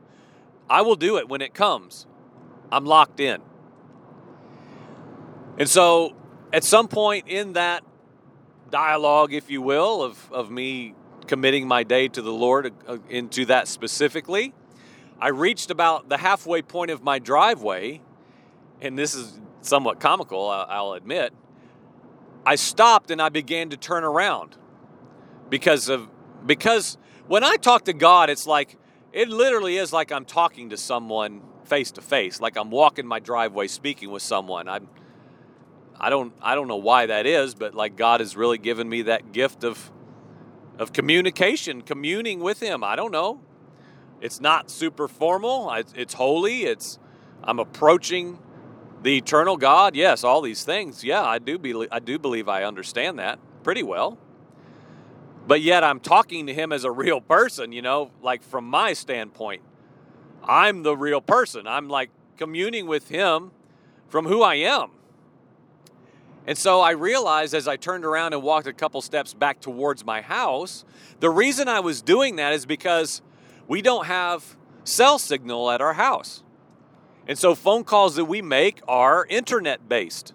I 0.70 0.84
will 0.84 0.96
do 0.96 1.18
it 1.18 1.28
when 1.28 1.42
it 1.42 1.56
comes. 1.56 2.06
I'm 2.72 2.86
locked 2.86 3.20
in. 3.20 3.42
And 5.58 5.70
so 5.70 6.16
at 6.54 6.64
some 6.64 6.88
point 6.88 7.28
in 7.28 7.54
that 7.54 7.84
dialogue, 8.70 9.34
if 9.34 9.50
you 9.50 9.62
will, 9.62 10.02
of, 10.02 10.32
of 10.32 10.50
me 10.50 10.96
committing 11.28 11.68
my 11.68 11.84
day 11.84 12.08
to 12.08 12.22
the 12.22 12.32
Lord 12.32 12.74
uh, 12.88 12.98
into 13.10 13.46
that 13.46 13.68
specifically, 13.68 14.54
I 15.20 15.30
reached 15.30 15.70
about 15.70 16.10
the 16.10 16.18
halfway 16.18 16.62
point 16.62 16.90
of 16.90 17.04
my 17.04 17.20
driveway, 17.20 18.02
and 18.82 18.98
this 18.98 19.14
is 19.14 19.40
somewhat 19.62 20.00
comical, 20.00 20.50
I'll 20.50 20.94
admit. 20.94 21.34
I 22.46 22.56
stopped 22.56 23.12
and 23.12 23.22
I 23.22 23.30
began 23.30 23.70
to 23.70 23.78
turn 23.78 24.04
around 24.04 24.58
because 25.50 25.90
of 25.90 26.10
because 26.46 26.98
when 27.28 27.44
I 27.44 27.58
talk 27.58 27.86
to 27.86 27.94
God, 27.94 28.32
it's 28.32 28.48
like 28.48 28.78
it 29.14 29.30
literally 29.30 29.78
is 29.78 29.94
like 29.94 30.12
I'm 30.12 30.26
talking 30.26 30.72
to 30.72 30.78
someone 30.78 31.42
face 31.66 31.92
to 31.92 32.02
face, 32.02 32.42
like 32.42 32.58
I'm 32.58 32.72
walking 32.72 33.06
my 33.06 33.20
driveway 33.20 33.68
speaking 33.68 34.10
with 34.10 34.24
someone. 34.24 34.68
I'm 34.68 34.88
I 36.04 36.10
don't 36.10 36.34
I 36.42 36.56
don't 36.56 36.68
know 36.68 36.78
why 36.78 37.06
that 37.06 37.28
is, 37.28 37.54
but 37.54 37.76
like 37.76 37.96
God 37.96 38.22
has 38.22 38.36
really 38.36 38.58
given 38.58 38.90
me 38.90 39.04
that 39.04 39.32
gift 39.32 39.64
of 39.64 39.92
of 40.80 40.92
communication, 40.94 41.84
communing 41.84 42.40
with 42.40 42.60
him. 42.60 42.84
I 42.84 42.96
don't 42.96 43.12
know. 43.12 43.40
It's 44.20 44.42
not 44.42 44.72
super 44.72 45.08
formal. 45.08 45.72
It's 45.96 46.16
holy. 46.16 46.64
It's 46.64 46.98
I'm 47.44 47.60
approaching 47.60 48.40
the 49.04 49.16
eternal 49.16 49.58
God. 49.58 49.96
Yes, 49.96 50.24
all 50.24 50.42
these 50.42 50.64
things. 50.64 51.04
Yeah, 51.04 51.24
I 51.24 51.38
do 51.38 51.60
believe 51.60 51.90
I 51.92 52.00
do 52.00 52.18
believe 52.18 52.50
I 52.50 52.64
understand 52.64 53.20
that 53.20 53.38
pretty 53.64 53.84
well. 53.84 54.18
But 55.46 55.62
yet 55.62 55.84
I'm 55.84 56.00
talking 56.00 56.48
to 56.48 56.54
him 56.54 56.72
as 56.72 56.84
a 56.84 56.92
real 56.92 57.22
person, 57.22 57.72
you 57.72 57.84
know, 57.84 58.10
like 58.24 58.42
from 58.42 58.66
my 58.66 58.94
standpoint. 58.94 59.62
I'm 60.44 60.82
the 60.82 60.98
real 60.98 61.22
person. 61.22 61.68
I'm 61.68 61.90
like 61.90 62.10
communing 62.38 62.88
with 62.88 63.10
him 63.10 63.52
from 64.08 64.26
who 64.26 64.42
I 64.42 64.56
am. 64.56 64.90
And 66.48 66.58
so 66.58 66.82
I 66.82 66.92
realized 66.92 67.54
as 67.54 67.68
I 67.68 67.78
turned 67.78 68.04
around 68.04 68.34
and 68.34 68.42
walked 68.42 68.68
a 68.68 68.74
couple 68.74 69.02
steps 69.02 69.34
back 69.34 69.60
towards 69.60 70.04
my 70.04 70.22
house, 70.22 70.84
the 71.20 71.30
reason 71.30 71.68
I 71.68 71.80
was 71.80 72.02
doing 72.02 72.38
that 72.38 72.54
is 72.54 72.66
because 72.66 73.22
we 73.68 73.82
don't 73.82 74.08
have 74.08 74.56
cell 74.84 75.20
signal 75.20 75.70
at 75.70 75.82
our 75.82 75.94
house. 75.94 76.44
And 77.28 77.38
so 77.38 77.54
phone 77.54 77.84
calls 77.84 78.16
that 78.16 78.26
we 78.26 78.42
make 78.42 78.82
are 78.88 79.26
internet 79.30 79.88
based. 79.88 80.34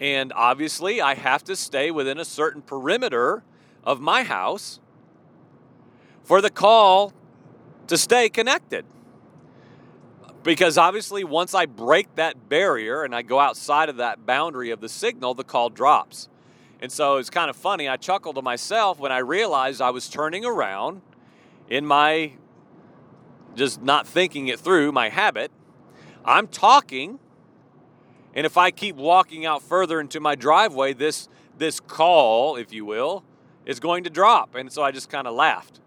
And 0.00 0.32
obviously, 0.34 1.00
I 1.00 1.14
have 1.14 1.42
to 1.44 1.56
stay 1.56 1.90
within 1.90 2.18
a 2.18 2.24
certain 2.24 2.62
perimeter 2.62 3.42
of 3.82 4.00
my 4.00 4.22
house 4.22 4.78
for 6.22 6.40
the 6.40 6.50
call 6.50 7.12
to 7.88 7.98
stay 7.98 8.28
connected. 8.28 8.84
Because 10.42 10.78
obviously, 10.78 11.24
once 11.24 11.54
I 11.54 11.66
break 11.66 12.14
that 12.14 12.48
barrier 12.48 13.02
and 13.02 13.14
I 13.14 13.22
go 13.22 13.40
outside 13.40 13.88
of 13.88 13.96
that 13.96 14.24
boundary 14.24 14.70
of 14.70 14.80
the 14.80 14.88
signal, 14.88 15.34
the 15.34 15.44
call 15.44 15.68
drops. 15.68 16.28
And 16.80 16.92
so 16.92 17.16
it's 17.16 17.30
kind 17.30 17.50
of 17.50 17.56
funny. 17.56 17.88
I 17.88 17.96
chuckled 17.96 18.36
to 18.36 18.42
myself 18.42 18.98
when 19.00 19.10
I 19.10 19.18
realized 19.18 19.82
I 19.82 19.90
was 19.90 20.08
turning 20.08 20.44
around 20.44 21.02
in 21.68 21.84
my 21.84 22.32
just 23.56 23.82
not 23.82 24.06
thinking 24.06 24.46
it 24.48 24.60
through, 24.60 24.92
my 24.92 25.08
habit. 25.08 25.50
I'm 26.24 26.46
talking, 26.46 27.18
and 28.34 28.46
if 28.46 28.56
I 28.56 28.70
keep 28.70 28.94
walking 28.94 29.44
out 29.44 29.62
further 29.62 30.00
into 30.00 30.20
my 30.20 30.34
driveway, 30.34 30.92
this 30.92 31.28
this 31.58 31.80
call, 31.80 32.54
if 32.54 32.72
you 32.72 32.84
will, 32.84 33.24
is 33.66 33.80
going 33.80 34.04
to 34.04 34.10
drop. 34.10 34.54
And 34.54 34.72
so 34.72 34.82
I 34.82 34.92
just 34.92 35.10
kind 35.10 35.26
of 35.26 35.34
laughed. 35.34 35.80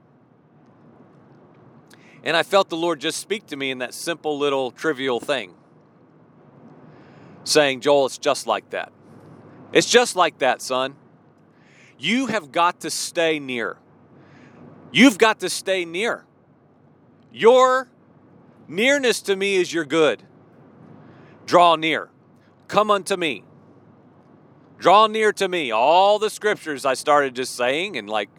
And 2.23 2.37
I 2.37 2.43
felt 2.43 2.69
the 2.69 2.77
Lord 2.77 2.99
just 2.99 3.19
speak 3.19 3.47
to 3.47 3.55
me 3.55 3.71
in 3.71 3.79
that 3.79 3.93
simple 3.93 4.37
little 4.37 4.71
trivial 4.71 5.19
thing. 5.19 5.53
Saying, 7.43 7.81
Joel, 7.81 8.05
it's 8.05 8.17
just 8.17 8.45
like 8.45 8.69
that. 8.69 8.91
It's 9.73 9.89
just 9.89 10.15
like 10.15 10.37
that, 10.39 10.61
son. 10.61 10.95
You 11.97 12.27
have 12.27 12.51
got 12.51 12.81
to 12.81 12.89
stay 12.89 13.39
near. 13.39 13.77
You've 14.91 15.17
got 15.17 15.39
to 15.39 15.49
stay 15.49 15.85
near. 15.85 16.25
Your 17.31 17.87
nearness 18.67 19.21
to 19.23 19.35
me 19.35 19.55
is 19.55 19.73
your 19.73 19.85
good. 19.85 20.23
Draw 21.45 21.77
near. 21.77 22.09
Come 22.67 22.91
unto 22.91 23.15
me. 23.17 23.43
Draw 24.77 25.07
near 25.07 25.31
to 25.33 25.47
me. 25.47 25.71
All 25.71 26.19
the 26.19 26.29
scriptures 26.29 26.85
I 26.85 26.93
started 26.93 27.35
just 27.35 27.55
saying 27.55 27.97
and 27.97 28.09
like 28.09 28.29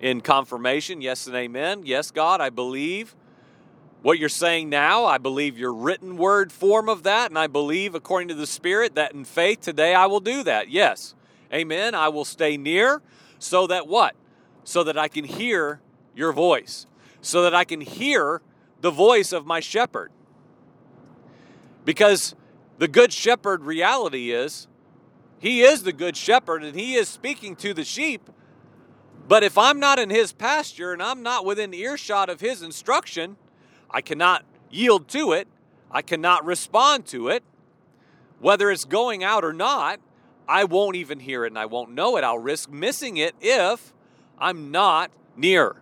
in 0.00 0.20
confirmation, 0.20 1.00
yes 1.00 1.26
and 1.26 1.36
amen. 1.36 1.82
Yes, 1.84 2.10
God, 2.10 2.40
I 2.40 2.50
believe 2.50 3.14
what 4.02 4.18
you're 4.18 4.28
saying 4.28 4.68
now. 4.68 5.04
I 5.04 5.18
believe 5.18 5.58
your 5.58 5.72
written 5.72 6.16
word 6.16 6.52
form 6.52 6.88
of 6.88 7.02
that. 7.02 7.30
And 7.30 7.38
I 7.38 7.46
believe, 7.46 7.94
according 7.94 8.28
to 8.28 8.34
the 8.34 8.46
Spirit, 8.46 8.94
that 8.94 9.12
in 9.12 9.24
faith 9.24 9.60
today 9.60 9.94
I 9.94 10.06
will 10.06 10.20
do 10.20 10.42
that. 10.44 10.70
Yes. 10.70 11.14
Amen. 11.52 11.94
I 11.94 12.08
will 12.08 12.24
stay 12.24 12.56
near 12.56 13.02
so 13.38 13.66
that 13.66 13.86
what? 13.86 14.14
So 14.64 14.84
that 14.84 14.98
I 14.98 15.08
can 15.08 15.24
hear 15.24 15.80
your 16.14 16.32
voice, 16.32 16.86
so 17.20 17.42
that 17.42 17.54
I 17.54 17.64
can 17.64 17.80
hear 17.80 18.42
the 18.80 18.90
voice 18.90 19.32
of 19.32 19.46
my 19.46 19.60
shepherd. 19.60 20.10
Because 21.84 22.34
the 22.78 22.88
good 22.88 23.12
shepherd 23.12 23.62
reality 23.62 24.30
is 24.30 24.68
he 25.38 25.62
is 25.62 25.84
the 25.84 25.92
good 25.92 26.16
shepherd 26.16 26.62
and 26.62 26.78
he 26.78 26.94
is 26.94 27.08
speaking 27.08 27.56
to 27.56 27.72
the 27.72 27.84
sheep. 27.84 28.28
But 29.26 29.42
if 29.42 29.56
I'm 29.56 29.78
not 29.78 29.98
in 29.98 30.10
his 30.10 30.32
pasture 30.32 30.92
and 30.92 31.02
I'm 31.02 31.22
not 31.22 31.44
within 31.44 31.72
earshot 31.74 32.28
of 32.28 32.40
his 32.40 32.62
instruction, 32.62 33.36
I 33.90 34.00
cannot 34.00 34.44
yield 34.70 35.08
to 35.08 35.32
it. 35.32 35.48
I 35.90 36.02
cannot 36.02 36.44
respond 36.44 37.06
to 37.06 37.28
it. 37.28 37.42
Whether 38.40 38.70
it's 38.70 38.84
going 38.84 39.24
out 39.24 39.44
or 39.44 39.52
not, 39.52 40.00
I 40.48 40.64
won't 40.64 40.96
even 40.96 41.20
hear 41.20 41.44
it 41.44 41.48
and 41.48 41.58
I 41.58 41.66
won't 41.66 41.90
know 41.90 42.16
it. 42.16 42.24
I'll 42.24 42.38
risk 42.38 42.70
missing 42.70 43.16
it 43.16 43.34
if 43.40 43.92
I'm 44.38 44.70
not 44.70 45.10
near. 45.36 45.76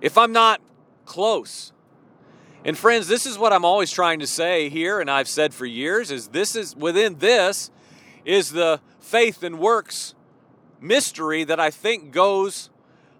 If 0.00 0.16
I'm 0.16 0.32
not 0.32 0.60
close. 1.04 1.72
And 2.64 2.76
friends, 2.76 3.08
this 3.08 3.26
is 3.26 3.38
what 3.38 3.52
I'm 3.52 3.64
always 3.64 3.90
trying 3.90 4.20
to 4.20 4.26
say 4.26 4.68
here 4.68 5.00
and 5.00 5.10
I've 5.10 5.28
said 5.28 5.52
for 5.54 5.66
years 5.66 6.10
is 6.10 6.28
this 6.28 6.56
is 6.56 6.76
within 6.76 7.18
this 7.18 7.70
is 8.24 8.50
the 8.50 8.80
faith 9.00 9.42
and 9.42 9.58
works 9.58 10.14
mystery 10.80 11.44
that 11.44 11.60
I 11.60 11.70
think 11.70 12.12
goes 12.12 12.70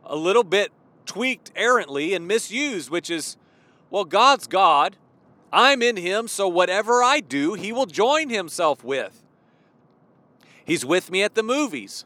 a 0.05 0.17
little 0.17 0.45
bit 0.45 0.73
tweaked 1.07 1.51
errantly 1.57 2.15
and 2.15 2.27
misused, 2.27 2.91
which 2.91 3.11
is, 3.11 3.37
well, 3.91 4.05
God's 4.05 4.47
God. 4.47 4.97
I'm 5.53 5.83
in 5.83 5.97
Him, 5.97 6.29
so 6.29 6.47
whatever 6.47 7.03
I 7.03 7.21
do, 7.21 7.55
He 7.55 7.73
will 7.73 7.87
join 7.87 8.31
Himself 8.31 8.85
with. 8.85 9.23
He's 10.65 10.85
with 10.85 11.11
me 11.11 11.23
at 11.23 11.35
the 11.35 11.43
movies. 11.43 12.05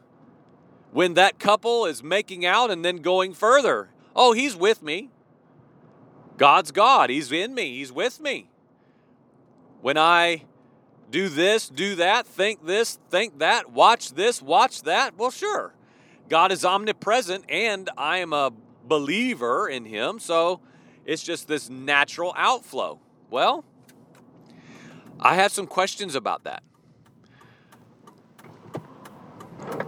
When 0.91 1.13
that 1.13 1.39
couple 1.39 1.85
is 1.85 2.01
making 2.01 2.45
out 2.45 2.71
and 2.71 2.83
then 2.83 2.97
going 2.97 3.33
further, 3.33 3.89
oh, 4.15 4.33
He's 4.33 4.55
with 4.55 4.81
me. 4.81 5.09
God's 6.37 6.71
God. 6.71 7.09
He's 7.09 7.31
in 7.31 7.53
me. 7.53 7.77
He's 7.77 7.91
with 7.91 8.19
me. 8.19 8.49
When 9.81 9.97
I 9.97 10.45
do 11.11 11.29
this, 11.29 11.69
do 11.69 11.95
that, 11.95 12.25
think 12.25 12.65
this, 12.65 12.97
think 13.09 13.39
that, 13.39 13.71
watch 13.71 14.13
this, 14.13 14.41
watch 14.41 14.81
that? 14.81 15.17
Well, 15.17 15.31
sure. 15.31 15.73
God 16.29 16.51
is 16.51 16.65
omnipresent 16.65 17.45
and 17.47 17.89
I 17.95 18.17
am 18.17 18.33
a 18.33 18.51
believer 18.83 19.69
in 19.69 19.85
Him, 19.85 20.19
so 20.19 20.59
it's 21.05 21.23
just 21.23 21.47
this 21.47 21.69
natural 21.69 22.33
outflow. 22.35 22.99
Well, 23.29 23.63
I 25.19 25.35
have 25.35 25.51
some 25.51 25.67
questions 25.67 26.15
about 26.15 26.43
that. 26.43 26.63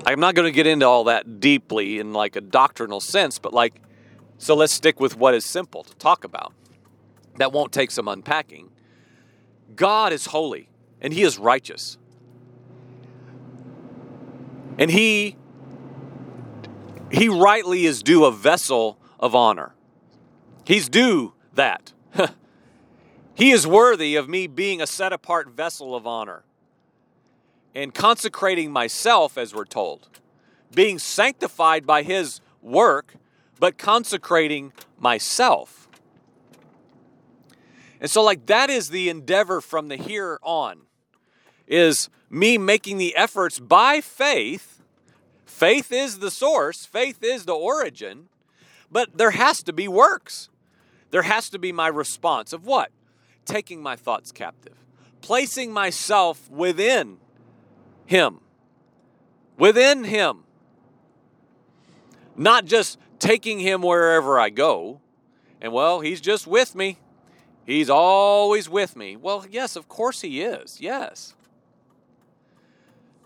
I'm 0.06 0.20
not 0.20 0.36
going 0.36 0.46
to 0.46 0.56
get 0.56 0.68
into 0.68 0.86
all 0.86 1.06
that 1.06 1.40
deeply 1.40 2.00
in 2.00 2.14
like 2.14 2.36
a 2.36 2.42
doctrinal 2.42 3.00
sense, 3.00 3.40
but 3.40 3.54
like, 3.54 3.82
so 4.38 4.56
let's 4.56 4.74
stick 4.74 5.00
with 5.00 5.18
what 5.18 5.34
is 5.34 5.44
simple 5.44 5.84
to 5.84 5.96
talk 5.96 6.24
about. 6.24 6.54
That 7.38 7.52
won't 7.52 7.72
take 7.72 7.92
some 7.92 8.08
unpacking. 8.08 8.70
God 9.76 10.14
is 10.14 10.28
holy 10.28 10.70
and 11.02 11.14
he 11.14 11.24
is 11.24 11.38
righteous. 11.38 11.98
And 14.80 14.92
he 14.92 15.36
he 17.12 17.30
rightly 17.30 17.86
is 17.86 18.04
due 18.04 18.26
a 18.26 18.32
vessel 18.32 19.00
of 19.20 19.34
honor. 19.34 19.74
He's 20.68 20.90
due 20.90 21.32
that. 21.54 21.94
he 23.36 23.52
is 23.52 23.66
worthy 23.66 24.18
of 24.18 24.28
me 24.28 24.48
being 24.48 24.82
a 24.82 24.86
set 24.86 25.14
apart 25.14 25.50
vessel 25.50 25.96
of 25.96 26.06
honor 26.06 26.44
and 27.74 27.94
consecrating 27.94 28.70
myself, 28.70 29.38
as 29.38 29.56
we're 29.56 29.64
told, 29.64 30.10
being 30.76 31.00
sanctified 31.00 31.86
by 31.86 32.04
his 32.04 32.42
work, 32.62 33.16
but 33.62 33.78
consecrating 33.78 34.74
myself. 35.00 35.88
And 38.02 38.12
so, 38.12 38.22
like, 38.22 38.48
that 38.48 38.70
is 38.70 38.90
the 38.90 39.08
endeavor 39.08 39.62
from 39.62 39.88
the 39.88 39.96
here 39.96 40.38
on 40.44 40.82
is 41.66 42.10
me 42.30 42.58
making 42.58 42.98
the 42.98 43.16
efforts 43.16 43.58
by 43.58 44.02
faith. 44.02 44.82
Faith 45.46 45.94
is 45.94 46.20
the 46.20 46.30
source, 46.30 46.86
faith 46.86 47.24
is 47.24 47.46
the 47.46 47.56
origin, 47.56 48.28
but 48.92 49.18
there 49.18 49.32
has 49.32 49.64
to 49.64 49.72
be 49.72 49.88
works. 49.88 50.50
There 51.12 51.22
has 51.22 51.50
to 51.50 51.60
be 51.60 51.72
my 51.72 51.88
response 51.88 52.54
of 52.54 52.66
what? 52.66 52.92
Taking 53.46 53.82
my 53.82 53.96
thoughts 53.96 54.32
captive, 54.32 54.76
placing 55.22 55.72
myself 55.72 56.50
within 56.50 57.18
Him, 58.06 58.42
within 59.58 60.04
Him. 60.04 60.44
Not 62.36 62.66
just 62.66 63.00
taking 63.20 63.60
Him 63.60 63.82
wherever 63.82 64.40
I 64.40 64.50
go, 64.50 65.02
and 65.62 65.72
well, 65.72 66.02
He's 66.02 66.22
just 66.22 66.46
with 66.46 66.76
me. 66.76 66.98
He's 67.66 67.90
always 67.90 68.70
with 68.70 68.96
me. 68.96 69.16
Well, 69.16 69.46
yes, 69.50 69.76
of 69.76 69.88
course 69.88 70.22
He 70.22 70.42
is. 70.42 70.80
Yes. 70.82 71.36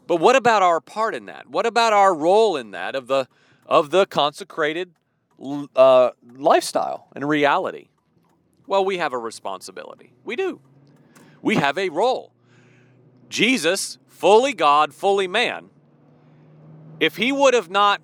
But 0.08 0.18
what 0.18 0.36
about 0.36 0.62
our 0.62 0.82
part 0.82 1.16
in 1.16 1.26
that? 1.28 1.50
What 1.50 1.66
about 1.66 1.94
our 1.94 2.14
role 2.14 2.58
in 2.58 2.72
that 2.72 2.96
of 2.96 3.08
the 3.08 3.28
of 3.66 3.92
the 3.92 4.06
consecrated 4.06 4.92
uh, 5.76 6.12
lifestyle 6.36 7.08
and 7.16 7.28
reality? 7.28 7.90
Well, 8.68 8.86
we 8.86 8.98
have 8.98 9.14
a 9.14 9.18
responsibility. 9.18 10.14
We 10.24 10.36
do. 10.36 10.62
We 11.42 11.56
have 11.56 11.78
a 11.78 11.90
role. 11.90 12.32
Jesus, 13.30 13.98
fully 14.08 14.54
God, 14.54 14.94
fully 14.94 15.28
man, 15.28 15.70
if 17.00 17.18
he 17.18 17.32
would 17.32 17.54
have 17.54 17.70
not 17.70 18.02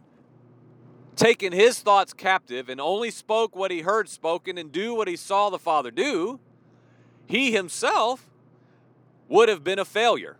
taken 1.16 1.52
his 1.52 1.80
thoughts 1.80 2.14
captive 2.14 2.70
and 2.70 2.80
only 2.80 3.12
spoke 3.12 3.56
what 3.56 3.72
he 3.72 3.82
heard 3.82 4.08
spoken 4.10 4.58
and 4.58 4.72
do 4.72 4.94
what 4.94 5.08
he 5.08 5.16
saw 5.16 5.50
the 5.50 5.60
Father 5.60 5.92
do, 5.92 6.40
he 7.28 7.52
himself 7.52 8.30
would 9.28 9.50
have 9.50 9.64
been 9.64 9.80
a 9.80 9.86
failure. 9.86 10.38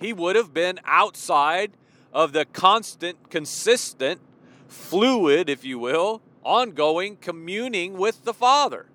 He 0.00 0.12
would 0.12 0.36
have 0.36 0.54
been 0.54 0.80
outside 0.84 1.72
of 2.12 2.32
the 2.32 2.44
constant, 2.44 3.30
consistent, 3.30 4.20
fluid, 4.68 5.48
if 5.48 5.64
you 5.64 5.78
will, 5.78 6.22
ongoing 6.42 7.16
communing 7.16 7.96
with 7.96 8.24
the 8.24 8.34
Father. 8.34 8.86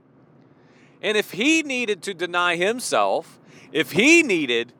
And 1.01 1.17
if 1.17 1.32
he 1.32 1.63
needed 1.63 2.01
to 2.03 2.13
deny 2.13 2.55
himself, 2.55 3.39
if 3.71 3.93
he 3.93 4.21
needed 4.23 4.73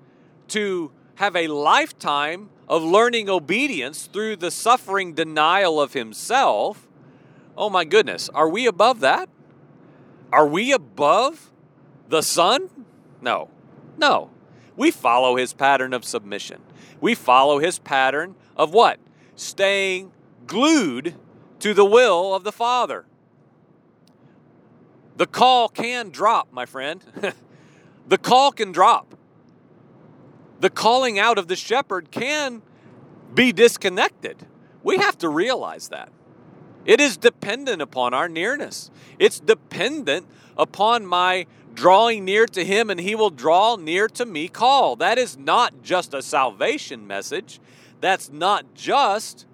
to 0.50 0.92
have 1.16 1.36
a 1.36 1.48
lifetime 1.48 2.50
of 2.68 2.84
learning 2.84 3.30
obedience 3.30 4.06
through 4.06 4.36
the 4.36 4.52
suffering 4.52 5.14
denial 5.14 5.82
of 5.82 5.94
himself, 5.94 6.88
oh 7.58 7.70
my 7.70 7.86
goodness, 7.86 8.30
are 8.30 8.50
we 8.50 8.68
above 8.68 9.00
that? 9.00 9.30
Are 10.32 10.48
we 10.48 10.72
above 10.72 11.52
the 12.08 12.22
Son? 12.22 12.70
No, 13.22 13.50
no. 13.98 14.30
We 14.76 14.92
follow 14.92 15.36
his 15.36 15.54
pattern 15.54 15.94
of 15.94 16.06
submission. 16.06 16.62
We 17.02 17.16
follow 17.16 17.60
his 17.60 17.80
pattern 17.80 18.36
of 18.56 18.74
what? 18.74 19.00
Staying 19.36 20.12
glued 20.50 21.16
to 21.60 21.74
the 21.74 21.86
will 21.86 22.34
of 22.34 22.44
the 22.44 22.52
Father. 22.52 23.06
The 25.16 25.28
call 25.28 25.70
can 25.70 26.10
drop, 26.10 26.52
my 26.52 26.66
friend. 26.66 27.04
the 28.08 28.18
call 28.18 28.52
can 28.52 28.72
drop. 28.72 29.16
The 30.60 30.70
calling 30.70 31.20
out 31.20 31.38
of 31.38 31.48
the 31.48 31.56
shepherd 31.56 32.12
can 32.12 32.62
be 33.34 33.52
disconnected. 33.52 34.48
We 34.84 34.98
have 34.98 35.18
to 35.20 35.30
realize 35.30 35.90
that. 35.90 36.12
It 36.84 37.00
is 37.00 37.16
dependent 37.16 37.82
upon 37.82 38.14
our 38.14 38.28
nearness. 38.28 38.90
It's 39.20 39.40
dependent 39.40 40.26
upon 40.58 41.06
my 41.06 41.46
drawing 41.76 42.26
near 42.26 42.46
to 42.48 42.66
him 42.66 42.90
and 42.90 43.00
he 43.00 43.14
will 43.14 43.30
draw 43.30 43.76
near 43.76 44.08
to 44.08 44.26
me 44.26 44.48
call. 44.48 44.96
That 44.96 45.18
is 45.18 45.38
not 45.38 45.84
just 45.84 46.14
a 46.14 46.22
salvation 46.22 47.06
message. 47.06 47.60
That's 48.02 48.32
not 48.32 48.74
just 48.74 49.46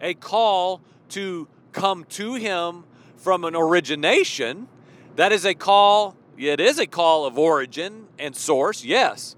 a 0.00 0.14
call 0.14 0.80
to 1.10 1.48
come 1.72 2.04
to 2.04 2.34
him 2.34 2.84
from 3.16 3.44
an 3.44 3.54
origination. 3.54 4.68
That 5.16 5.32
is 5.32 5.44
a 5.44 5.54
call, 5.54 6.16
it 6.36 6.60
is 6.60 6.78
a 6.78 6.86
call 6.86 7.24
of 7.24 7.38
origin 7.38 8.08
and 8.18 8.36
source, 8.36 8.84
yes, 8.84 9.36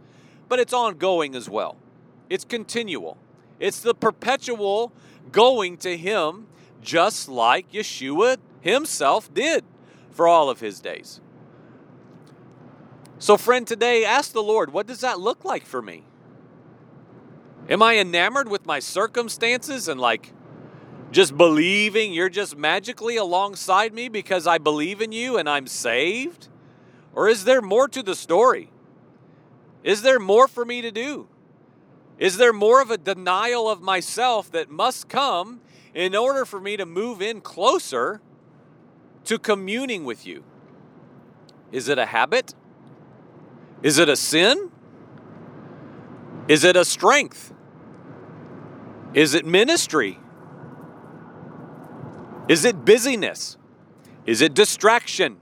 but 0.49 0.59
it's 0.59 0.73
ongoing 0.73 1.35
as 1.35 1.49
well. 1.49 1.77
It's 2.29 2.44
continual. 2.44 3.16
It's 3.61 3.81
the 3.81 3.94
perpetual 3.94 4.92
going 5.33 5.77
to 5.79 5.97
Him, 5.97 6.47
just 6.81 7.29
like 7.29 7.73
Yeshua 7.73 8.38
Himself 8.61 9.33
did 9.33 9.64
for 10.11 10.29
all 10.29 10.51
of 10.51 10.61
His 10.61 10.81
days. 10.81 11.21
So, 13.18 13.37
friend, 13.37 13.66
today 13.66 14.05
ask 14.05 14.33
the 14.33 14.42
Lord, 14.42 14.73
what 14.73 14.87
does 14.87 15.01
that 15.01 15.18
look 15.18 15.44
like 15.44 15.66
for 15.66 15.83
me? 15.83 16.05
Am 17.68 17.83
I 17.83 17.99
enamored 17.99 18.49
with 18.49 18.64
my 18.64 18.79
circumstances 18.79 19.88
and 19.88 20.01
like 20.01 20.33
just 21.11 21.37
believing 21.37 22.12
you're 22.12 22.29
just 22.29 22.57
magically 22.57 23.16
alongside 23.16 23.94
me 23.94 24.09
because 24.09 24.47
I 24.47 24.59
believe 24.59 25.01
in 25.01 25.12
you 25.12 25.38
and 25.38 25.49
I'm 25.49 25.66
saved? 25.66 26.49
Or 27.14 27.29
is 27.29 27.44
there 27.44 27.62
more 27.62 27.88
to 27.88 28.03
the 28.03 28.14
story? 28.14 28.71
Is 29.83 30.03
there 30.03 30.18
more 30.18 30.49
for 30.49 30.64
me 30.64 30.83
to 30.83 30.90
do? 30.90 31.29
Is 32.18 32.37
there 32.37 32.53
more 32.53 32.83
of 32.83 32.90
a 32.90 32.99
denial 32.99 33.71
of 33.71 33.81
myself 33.81 34.51
that 34.51 34.68
must 34.68 35.09
come 35.09 35.61
in 35.94 36.14
order 36.14 36.44
for 36.44 36.61
me 36.61 36.77
to 36.77 36.85
move 36.85 37.23
in 37.23 37.40
closer 37.40 38.21
to 39.25 39.38
communing 39.38 40.05
with 40.05 40.27
you? 40.27 40.44
Is 41.71 41.88
it 41.88 41.99
a 41.99 42.07
habit? 42.07 42.55
Is 43.83 43.99
it 43.99 44.09
a 44.09 44.16
sin? 44.16 44.71
Is 46.49 46.64
it 46.64 46.77
a 46.77 46.85
strength? 46.85 47.53
Is 49.14 49.35
it 49.35 49.47
ministry? 49.47 50.18
Is 52.49 52.65
it 52.65 52.85
busyness? 52.85 53.57
Is 54.25 54.41
it 54.41 54.55
distraction? 54.55 55.37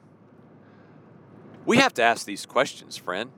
We 1.64 1.79
have 1.79 1.95
to 1.95 2.03
ask 2.03 2.27
these 2.27 2.47
questions, 2.47 2.97
friend. 2.97 3.31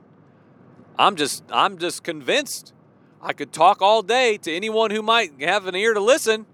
I'm 0.99 1.17
just 1.17 1.45
I'm 1.51 1.79
just 1.79 2.03
convinced. 2.03 2.73
I 3.21 3.33
could 3.33 3.53
talk 3.53 3.83
all 3.83 4.03
day 4.03 4.37
to 4.39 4.55
anyone 4.55 4.91
who 4.91 5.03
might 5.03 5.41
have 5.41 5.67
an 5.67 5.75
ear 5.75 5.95
to 5.95 6.01
listen. 6.01 6.47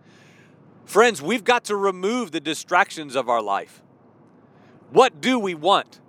Friends, 0.84 1.22
we've 1.22 1.44
got 1.44 1.64
to 1.64 1.76
remove 1.76 2.30
the 2.30 2.40
distractions 2.40 3.16
of 3.16 3.28
our 3.28 3.42
life. 3.42 3.82
What 4.90 5.20
do 5.20 5.38
we 5.38 5.54
want? 5.54 6.00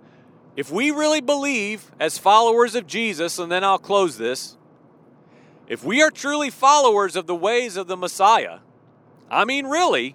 If 0.54 0.70
we 0.70 0.90
really 0.90 1.20
believe 1.20 1.90
as 1.98 2.18
followers 2.18 2.74
of 2.74 2.86
Jesus, 2.86 3.38
and 3.38 3.50
then 3.50 3.64
I'll 3.64 3.78
close 3.78 4.16
this, 4.16 4.56
if 5.66 5.82
we 5.84 6.02
are 6.02 6.10
truly 6.10 6.50
followers 6.50 7.16
of 7.16 7.26
the 7.26 7.34
ways 7.34 7.76
of 7.76 7.86
the 7.86 7.96
Messiah, 7.96 8.60
I 9.30 9.44
mean, 9.44 9.66
really, 9.66 10.14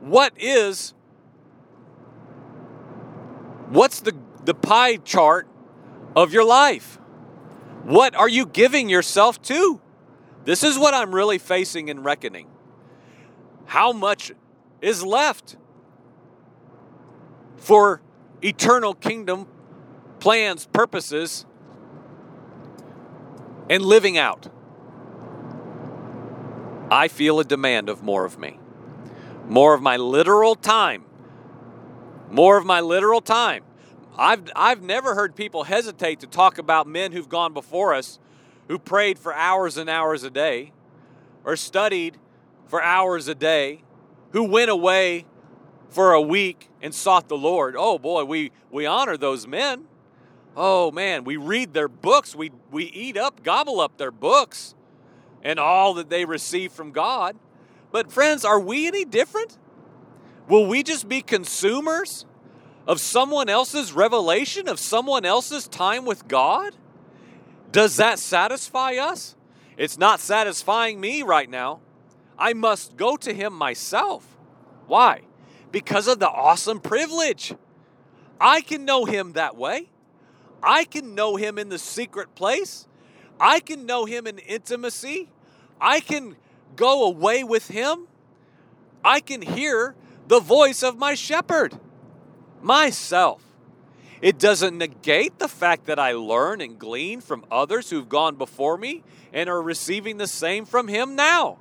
what 0.00 0.32
is 0.36 0.94
what's 3.68 4.00
the 4.00 4.14
the 4.44 4.54
pie 4.54 4.96
chart 4.96 5.46
of 6.16 6.32
your 6.32 6.44
life? 6.44 6.98
What 7.84 8.14
are 8.14 8.28
you 8.28 8.46
giving 8.46 8.88
yourself 8.88 9.40
to? 9.42 9.80
This 10.44 10.62
is 10.62 10.78
what 10.78 10.94
I'm 10.94 11.14
really 11.14 11.38
facing 11.38 11.90
and 11.90 12.04
reckoning. 12.04 12.48
How 13.66 13.92
much 13.92 14.32
is 14.80 15.04
left 15.04 15.56
for 17.56 18.00
eternal 18.42 18.94
kingdom 18.94 19.46
plans, 20.20 20.66
purposes, 20.66 21.44
and 23.68 23.82
living 23.84 24.16
out? 24.16 24.48
I 26.90 27.08
feel 27.08 27.38
a 27.38 27.44
demand 27.44 27.90
of 27.90 28.02
more 28.02 28.24
of 28.24 28.38
me 28.38 28.57
more 29.48 29.74
of 29.74 29.82
my 29.82 29.96
literal 29.96 30.54
time. 30.54 31.04
More 32.30 32.58
of 32.58 32.66
my 32.66 32.80
literal 32.80 33.20
time. 33.20 33.64
I've, 34.16 34.50
I've 34.54 34.82
never 34.82 35.14
heard 35.14 35.34
people 35.34 35.64
hesitate 35.64 36.20
to 36.20 36.26
talk 36.26 36.58
about 36.58 36.86
men 36.86 37.12
who've 37.12 37.28
gone 37.28 37.54
before 37.54 37.94
us 37.94 38.18
who 38.68 38.78
prayed 38.78 39.18
for 39.18 39.34
hours 39.34 39.78
and 39.78 39.88
hours 39.88 40.22
a 40.22 40.30
day 40.30 40.72
or 41.44 41.56
studied 41.56 42.18
for 42.66 42.82
hours 42.82 43.28
a 43.28 43.34
day, 43.34 43.82
who 44.32 44.44
went 44.44 44.70
away 44.70 45.24
for 45.88 46.12
a 46.12 46.20
week 46.20 46.68
and 46.82 46.94
sought 46.94 47.28
the 47.28 47.36
Lord. 47.36 47.74
Oh 47.78 47.98
boy, 47.98 48.24
we, 48.24 48.52
we 48.70 48.84
honor 48.84 49.16
those 49.16 49.46
men. 49.46 49.84
Oh 50.54 50.90
man, 50.90 51.24
we 51.24 51.38
read 51.38 51.72
their 51.72 51.88
books, 51.88 52.34
we, 52.34 52.50
we 52.70 52.84
eat 52.84 53.16
up, 53.16 53.42
gobble 53.42 53.80
up 53.80 53.96
their 53.96 54.10
books 54.10 54.74
and 55.42 55.58
all 55.58 55.94
that 55.94 56.10
they 56.10 56.24
receive 56.26 56.72
from 56.72 56.90
God. 56.90 57.36
But, 57.90 58.12
friends, 58.12 58.44
are 58.44 58.60
we 58.60 58.86
any 58.86 59.04
different? 59.04 59.56
Will 60.48 60.66
we 60.66 60.82
just 60.82 61.08
be 61.08 61.20
consumers 61.22 62.26
of 62.86 63.00
someone 63.00 63.48
else's 63.48 63.92
revelation, 63.92 64.68
of 64.68 64.78
someone 64.78 65.24
else's 65.24 65.68
time 65.68 66.04
with 66.04 66.26
God? 66.28 66.74
Does 67.70 67.96
that 67.96 68.18
satisfy 68.18 68.94
us? 68.94 69.36
It's 69.76 69.98
not 69.98 70.20
satisfying 70.20 71.00
me 71.00 71.22
right 71.22 71.48
now. 71.48 71.80
I 72.38 72.52
must 72.52 72.96
go 72.96 73.16
to 73.16 73.32
Him 73.32 73.52
myself. 73.52 74.36
Why? 74.86 75.22
Because 75.70 76.08
of 76.08 76.18
the 76.18 76.28
awesome 76.28 76.80
privilege. 76.80 77.54
I 78.40 78.60
can 78.62 78.84
know 78.84 79.04
Him 79.04 79.32
that 79.32 79.56
way. 79.56 79.90
I 80.62 80.84
can 80.84 81.14
know 81.14 81.36
Him 81.36 81.58
in 81.58 81.68
the 81.68 81.78
secret 81.78 82.34
place. 82.34 82.86
I 83.38 83.60
can 83.60 83.86
know 83.86 84.04
Him 84.04 84.26
in 84.26 84.38
intimacy. 84.38 85.28
I 85.80 86.00
can 86.00 86.36
go 86.76 87.04
away 87.04 87.44
with 87.44 87.68
him, 87.68 88.06
I 89.04 89.20
can 89.20 89.42
hear 89.42 89.94
the 90.26 90.40
voice 90.40 90.82
of 90.82 90.98
my 90.98 91.14
shepherd, 91.14 91.78
myself. 92.62 93.42
It 94.20 94.38
doesn't 94.38 94.76
negate 94.76 95.38
the 95.38 95.48
fact 95.48 95.86
that 95.86 95.98
I 95.98 96.12
learn 96.12 96.60
and 96.60 96.78
glean 96.78 97.20
from 97.20 97.44
others 97.50 97.90
who've 97.90 98.08
gone 98.08 98.34
before 98.34 98.76
me 98.76 99.04
and 99.32 99.48
are 99.48 99.62
receiving 99.62 100.16
the 100.16 100.26
same 100.26 100.64
from 100.64 100.88
him 100.88 101.14
now. 101.14 101.58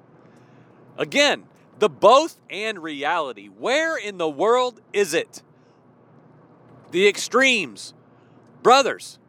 Again, 0.98 1.44
the 1.78 1.90
both 1.90 2.40
and 2.50 2.80
reality. 2.82 3.48
Where 3.48 3.96
in 3.96 4.18
the 4.18 4.30
world 4.30 4.82
is 4.92 5.14
it? 5.14 5.44
The 6.92 7.08
extremes. 7.08 7.94
Brothers, 8.64 9.20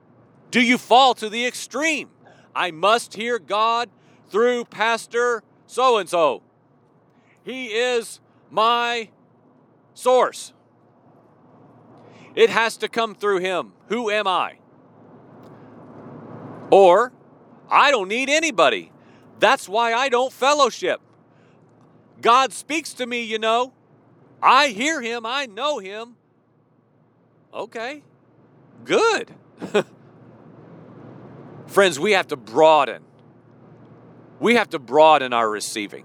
do 0.50 0.62
you 0.62 0.78
fall 0.78 1.14
to 1.14 1.28
the 1.28 1.46
extreme? 1.46 2.08
I 2.54 2.70
must 2.70 3.14
hear 3.14 3.38
God 3.38 3.90
through 4.30 4.64
Pastor 4.64 5.42
so 5.68 5.98
and 5.98 6.08
so. 6.08 6.42
He 7.44 7.66
is 7.66 8.20
my 8.50 9.10
source. 9.94 10.52
It 12.34 12.50
has 12.50 12.76
to 12.78 12.88
come 12.88 13.14
through 13.14 13.38
Him. 13.38 13.72
Who 13.86 14.10
am 14.10 14.26
I? 14.26 14.58
Or, 16.70 17.12
I 17.70 17.90
don't 17.90 18.08
need 18.08 18.28
anybody. 18.28 18.92
That's 19.38 19.68
why 19.68 19.94
I 19.94 20.08
don't 20.08 20.32
fellowship. 20.32 21.00
God 22.20 22.52
speaks 22.52 22.92
to 22.94 23.06
me, 23.06 23.22
you 23.22 23.38
know. 23.38 23.72
I 24.42 24.68
hear 24.68 25.00
Him, 25.00 25.24
I 25.24 25.46
know 25.46 25.78
Him. 25.78 26.16
Okay, 27.52 28.02
good. 28.84 29.30
Friends, 31.66 31.98
we 31.98 32.12
have 32.12 32.28
to 32.28 32.36
broaden. 32.36 33.02
We 34.40 34.54
have 34.54 34.70
to 34.70 34.78
broaden 34.78 35.32
our 35.32 35.48
receiving. 35.48 36.04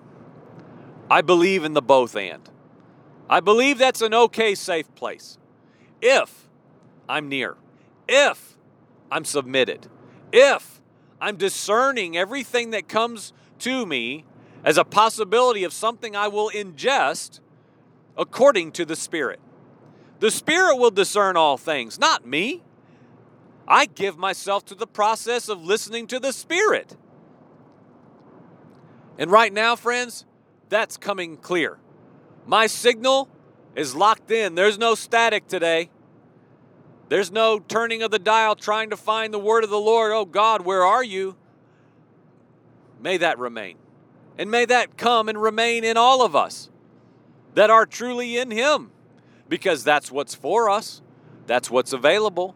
I 1.10 1.22
believe 1.22 1.63
in 1.63 1.74
the 1.74 1.82
both 1.82 2.15
and. 2.15 2.50
I 3.30 3.39
believe 3.39 3.78
that's 3.78 4.02
an 4.02 4.13
okay, 4.13 4.56
safe 4.56 4.93
place. 4.96 5.38
If 6.02 6.50
I'm 7.08 7.30
near, 7.30 7.56
if 8.08 8.58
I'm 9.12 9.26
submitted, 9.26 9.88
if 10.32 10.82
I'm 11.22 11.38
discerning 11.38 12.17
everything 12.17 12.72
that 12.72 12.88
comes 12.88 13.34
to 13.60 13.86
me 13.86 14.26
as 14.63 14.78
a 14.78 14.84
possibility 14.84 15.63
of 15.63 15.74
something 15.74 16.15
I 16.15 16.28
will 16.28 16.50
ingest 16.50 17.39
according 18.17 18.72
to 18.74 18.86
the 18.86 18.96
Spirit. 18.96 19.39
The 20.19 20.32
Spirit 20.32 20.78
will 20.78 20.91
discern 20.91 21.38
all 21.38 21.58
things, 21.58 22.00
not 22.00 22.26
me. 22.26 22.62
I 23.67 23.86
give 23.86 24.17
myself 24.17 24.65
to 24.65 24.76
the 24.76 24.88
process 24.88 25.50
of 25.50 25.63
listening 25.63 26.08
to 26.08 26.19
the 26.19 26.34
Spirit. 26.34 26.96
And 29.17 29.30
right 29.30 29.54
now, 29.54 29.76
friends, 29.76 30.26
that's 30.69 30.97
coming 30.97 31.38
clear. 31.38 31.78
My 32.45 32.67
signal 32.67 33.30
is 33.76 33.95
locked 33.95 34.32
in. 34.32 34.56
There's 34.56 34.78
no 34.78 34.95
static 34.95 35.47
today. 35.47 35.89
There's 37.10 37.32
no 37.32 37.60
turning 37.60 38.02
of 38.02 38.12
the 38.12 38.19
dial 38.19 38.56
trying 38.56 38.89
to 38.89 38.97
find 38.97 39.34
the 39.34 39.39
word 39.39 39.63
of 39.63 39.69
the 39.69 39.80
Lord. 39.80 40.12
Oh 40.12 40.26
God, 40.26 40.62
where 40.62 40.84
are 40.84 41.04
you? 41.04 41.36
May 43.02 43.17
that 43.17 43.38
remain. 43.38 43.78
And 44.38 44.49
may 44.49 44.65
that 44.65 44.97
come 44.97 45.30
and 45.30 45.39
remain 45.39 45.84
in 45.84 45.95
all 45.97 46.23
of 46.23 46.36
us 46.36 46.69
that 47.54 47.69
are 47.69 47.86
truly 47.86 48.38
in 48.38 48.49
Him, 48.49 48.89
because 49.47 49.84
that's 49.84 50.12
what's 50.12 50.34
for 50.34 50.69
us, 50.69 51.02
that's 51.45 51.69
what's 51.69 51.93
available. 51.93 52.56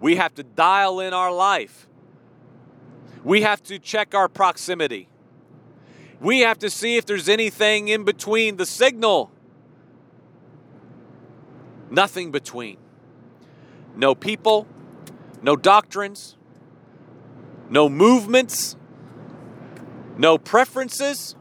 We 0.00 0.16
have 0.16 0.34
to 0.34 0.42
dial 0.42 0.98
in 0.98 1.14
our 1.14 1.32
life, 1.32 1.86
we 3.22 3.42
have 3.42 3.62
to 3.64 3.78
check 3.78 4.14
our 4.14 4.28
proximity. 4.28 5.08
We 6.20 6.40
have 6.40 6.58
to 6.60 6.70
see 6.70 6.96
if 6.96 7.06
there's 7.06 7.28
anything 7.28 7.88
in 7.88 8.04
between 8.04 8.56
the 8.56 8.66
signal. 8.66 9.30
Nothing 11.90 12.30
between. 12.30 12.78
No 13.94 14.14
people, 14.14 14.66
no 15.42 15.56
doctrines, 15.56 16.36
no 17.70 17.88
movements, 17.88 18.76
no 20.16 20.38
preferences. 20.38 21.36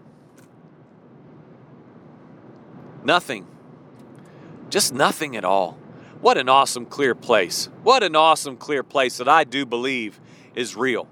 Nothing. 3.03 3.47
Just 4.69 4.93
nothing 4.93 5.37
at 5.37 5.45
all. 5.45 5.77
What 6.21 6.37
an 6.37 6.49
awesome, 6.49 6.85
clear 6.85 7.13
place. 7.13 7.69
What 7.83 8.01
an 8.01 8.15
awesome, 8.15 8.57
clear 8.57 8.81
place 8.81 9.17
that 9.17 9.27
I 9.27 9.43
do 9.43 9.65
believe 9.65 10.19
is 10.55 10.75
real. 10.75 11.07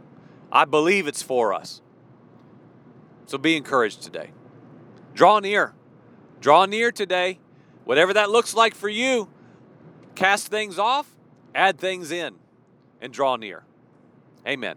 I 0.52 0.66
believe 0.66 1.08
it's 1.08 1.22
for 1.22 1.54
us. 1.54 1.83
So 3.26 3.38
be 3.38 3.56
encouraged 3.58 4.02
today. 4.02 4.32
Draw 5.14 5.40
near. 5.40 5.74
Draw 6.40 6.66
near 6.66 6.92
today. 6.92 7.40
Whatever 7.86 8.14
that 8.14 8.30
looks 8.30 8.54
like 8.54 8.76
for 8.76 8.90
you, 8.90 9.30
cast 10.16 10.48
things 10.48 10.80
off, 10.80 11.10
add 11.54 11.78
things 11.78 12.12
in, 12.12 12.36
and 13.02 13.12
draw 13.12 13.36
near. 13.36 13.64
Amen. 14.48 14.76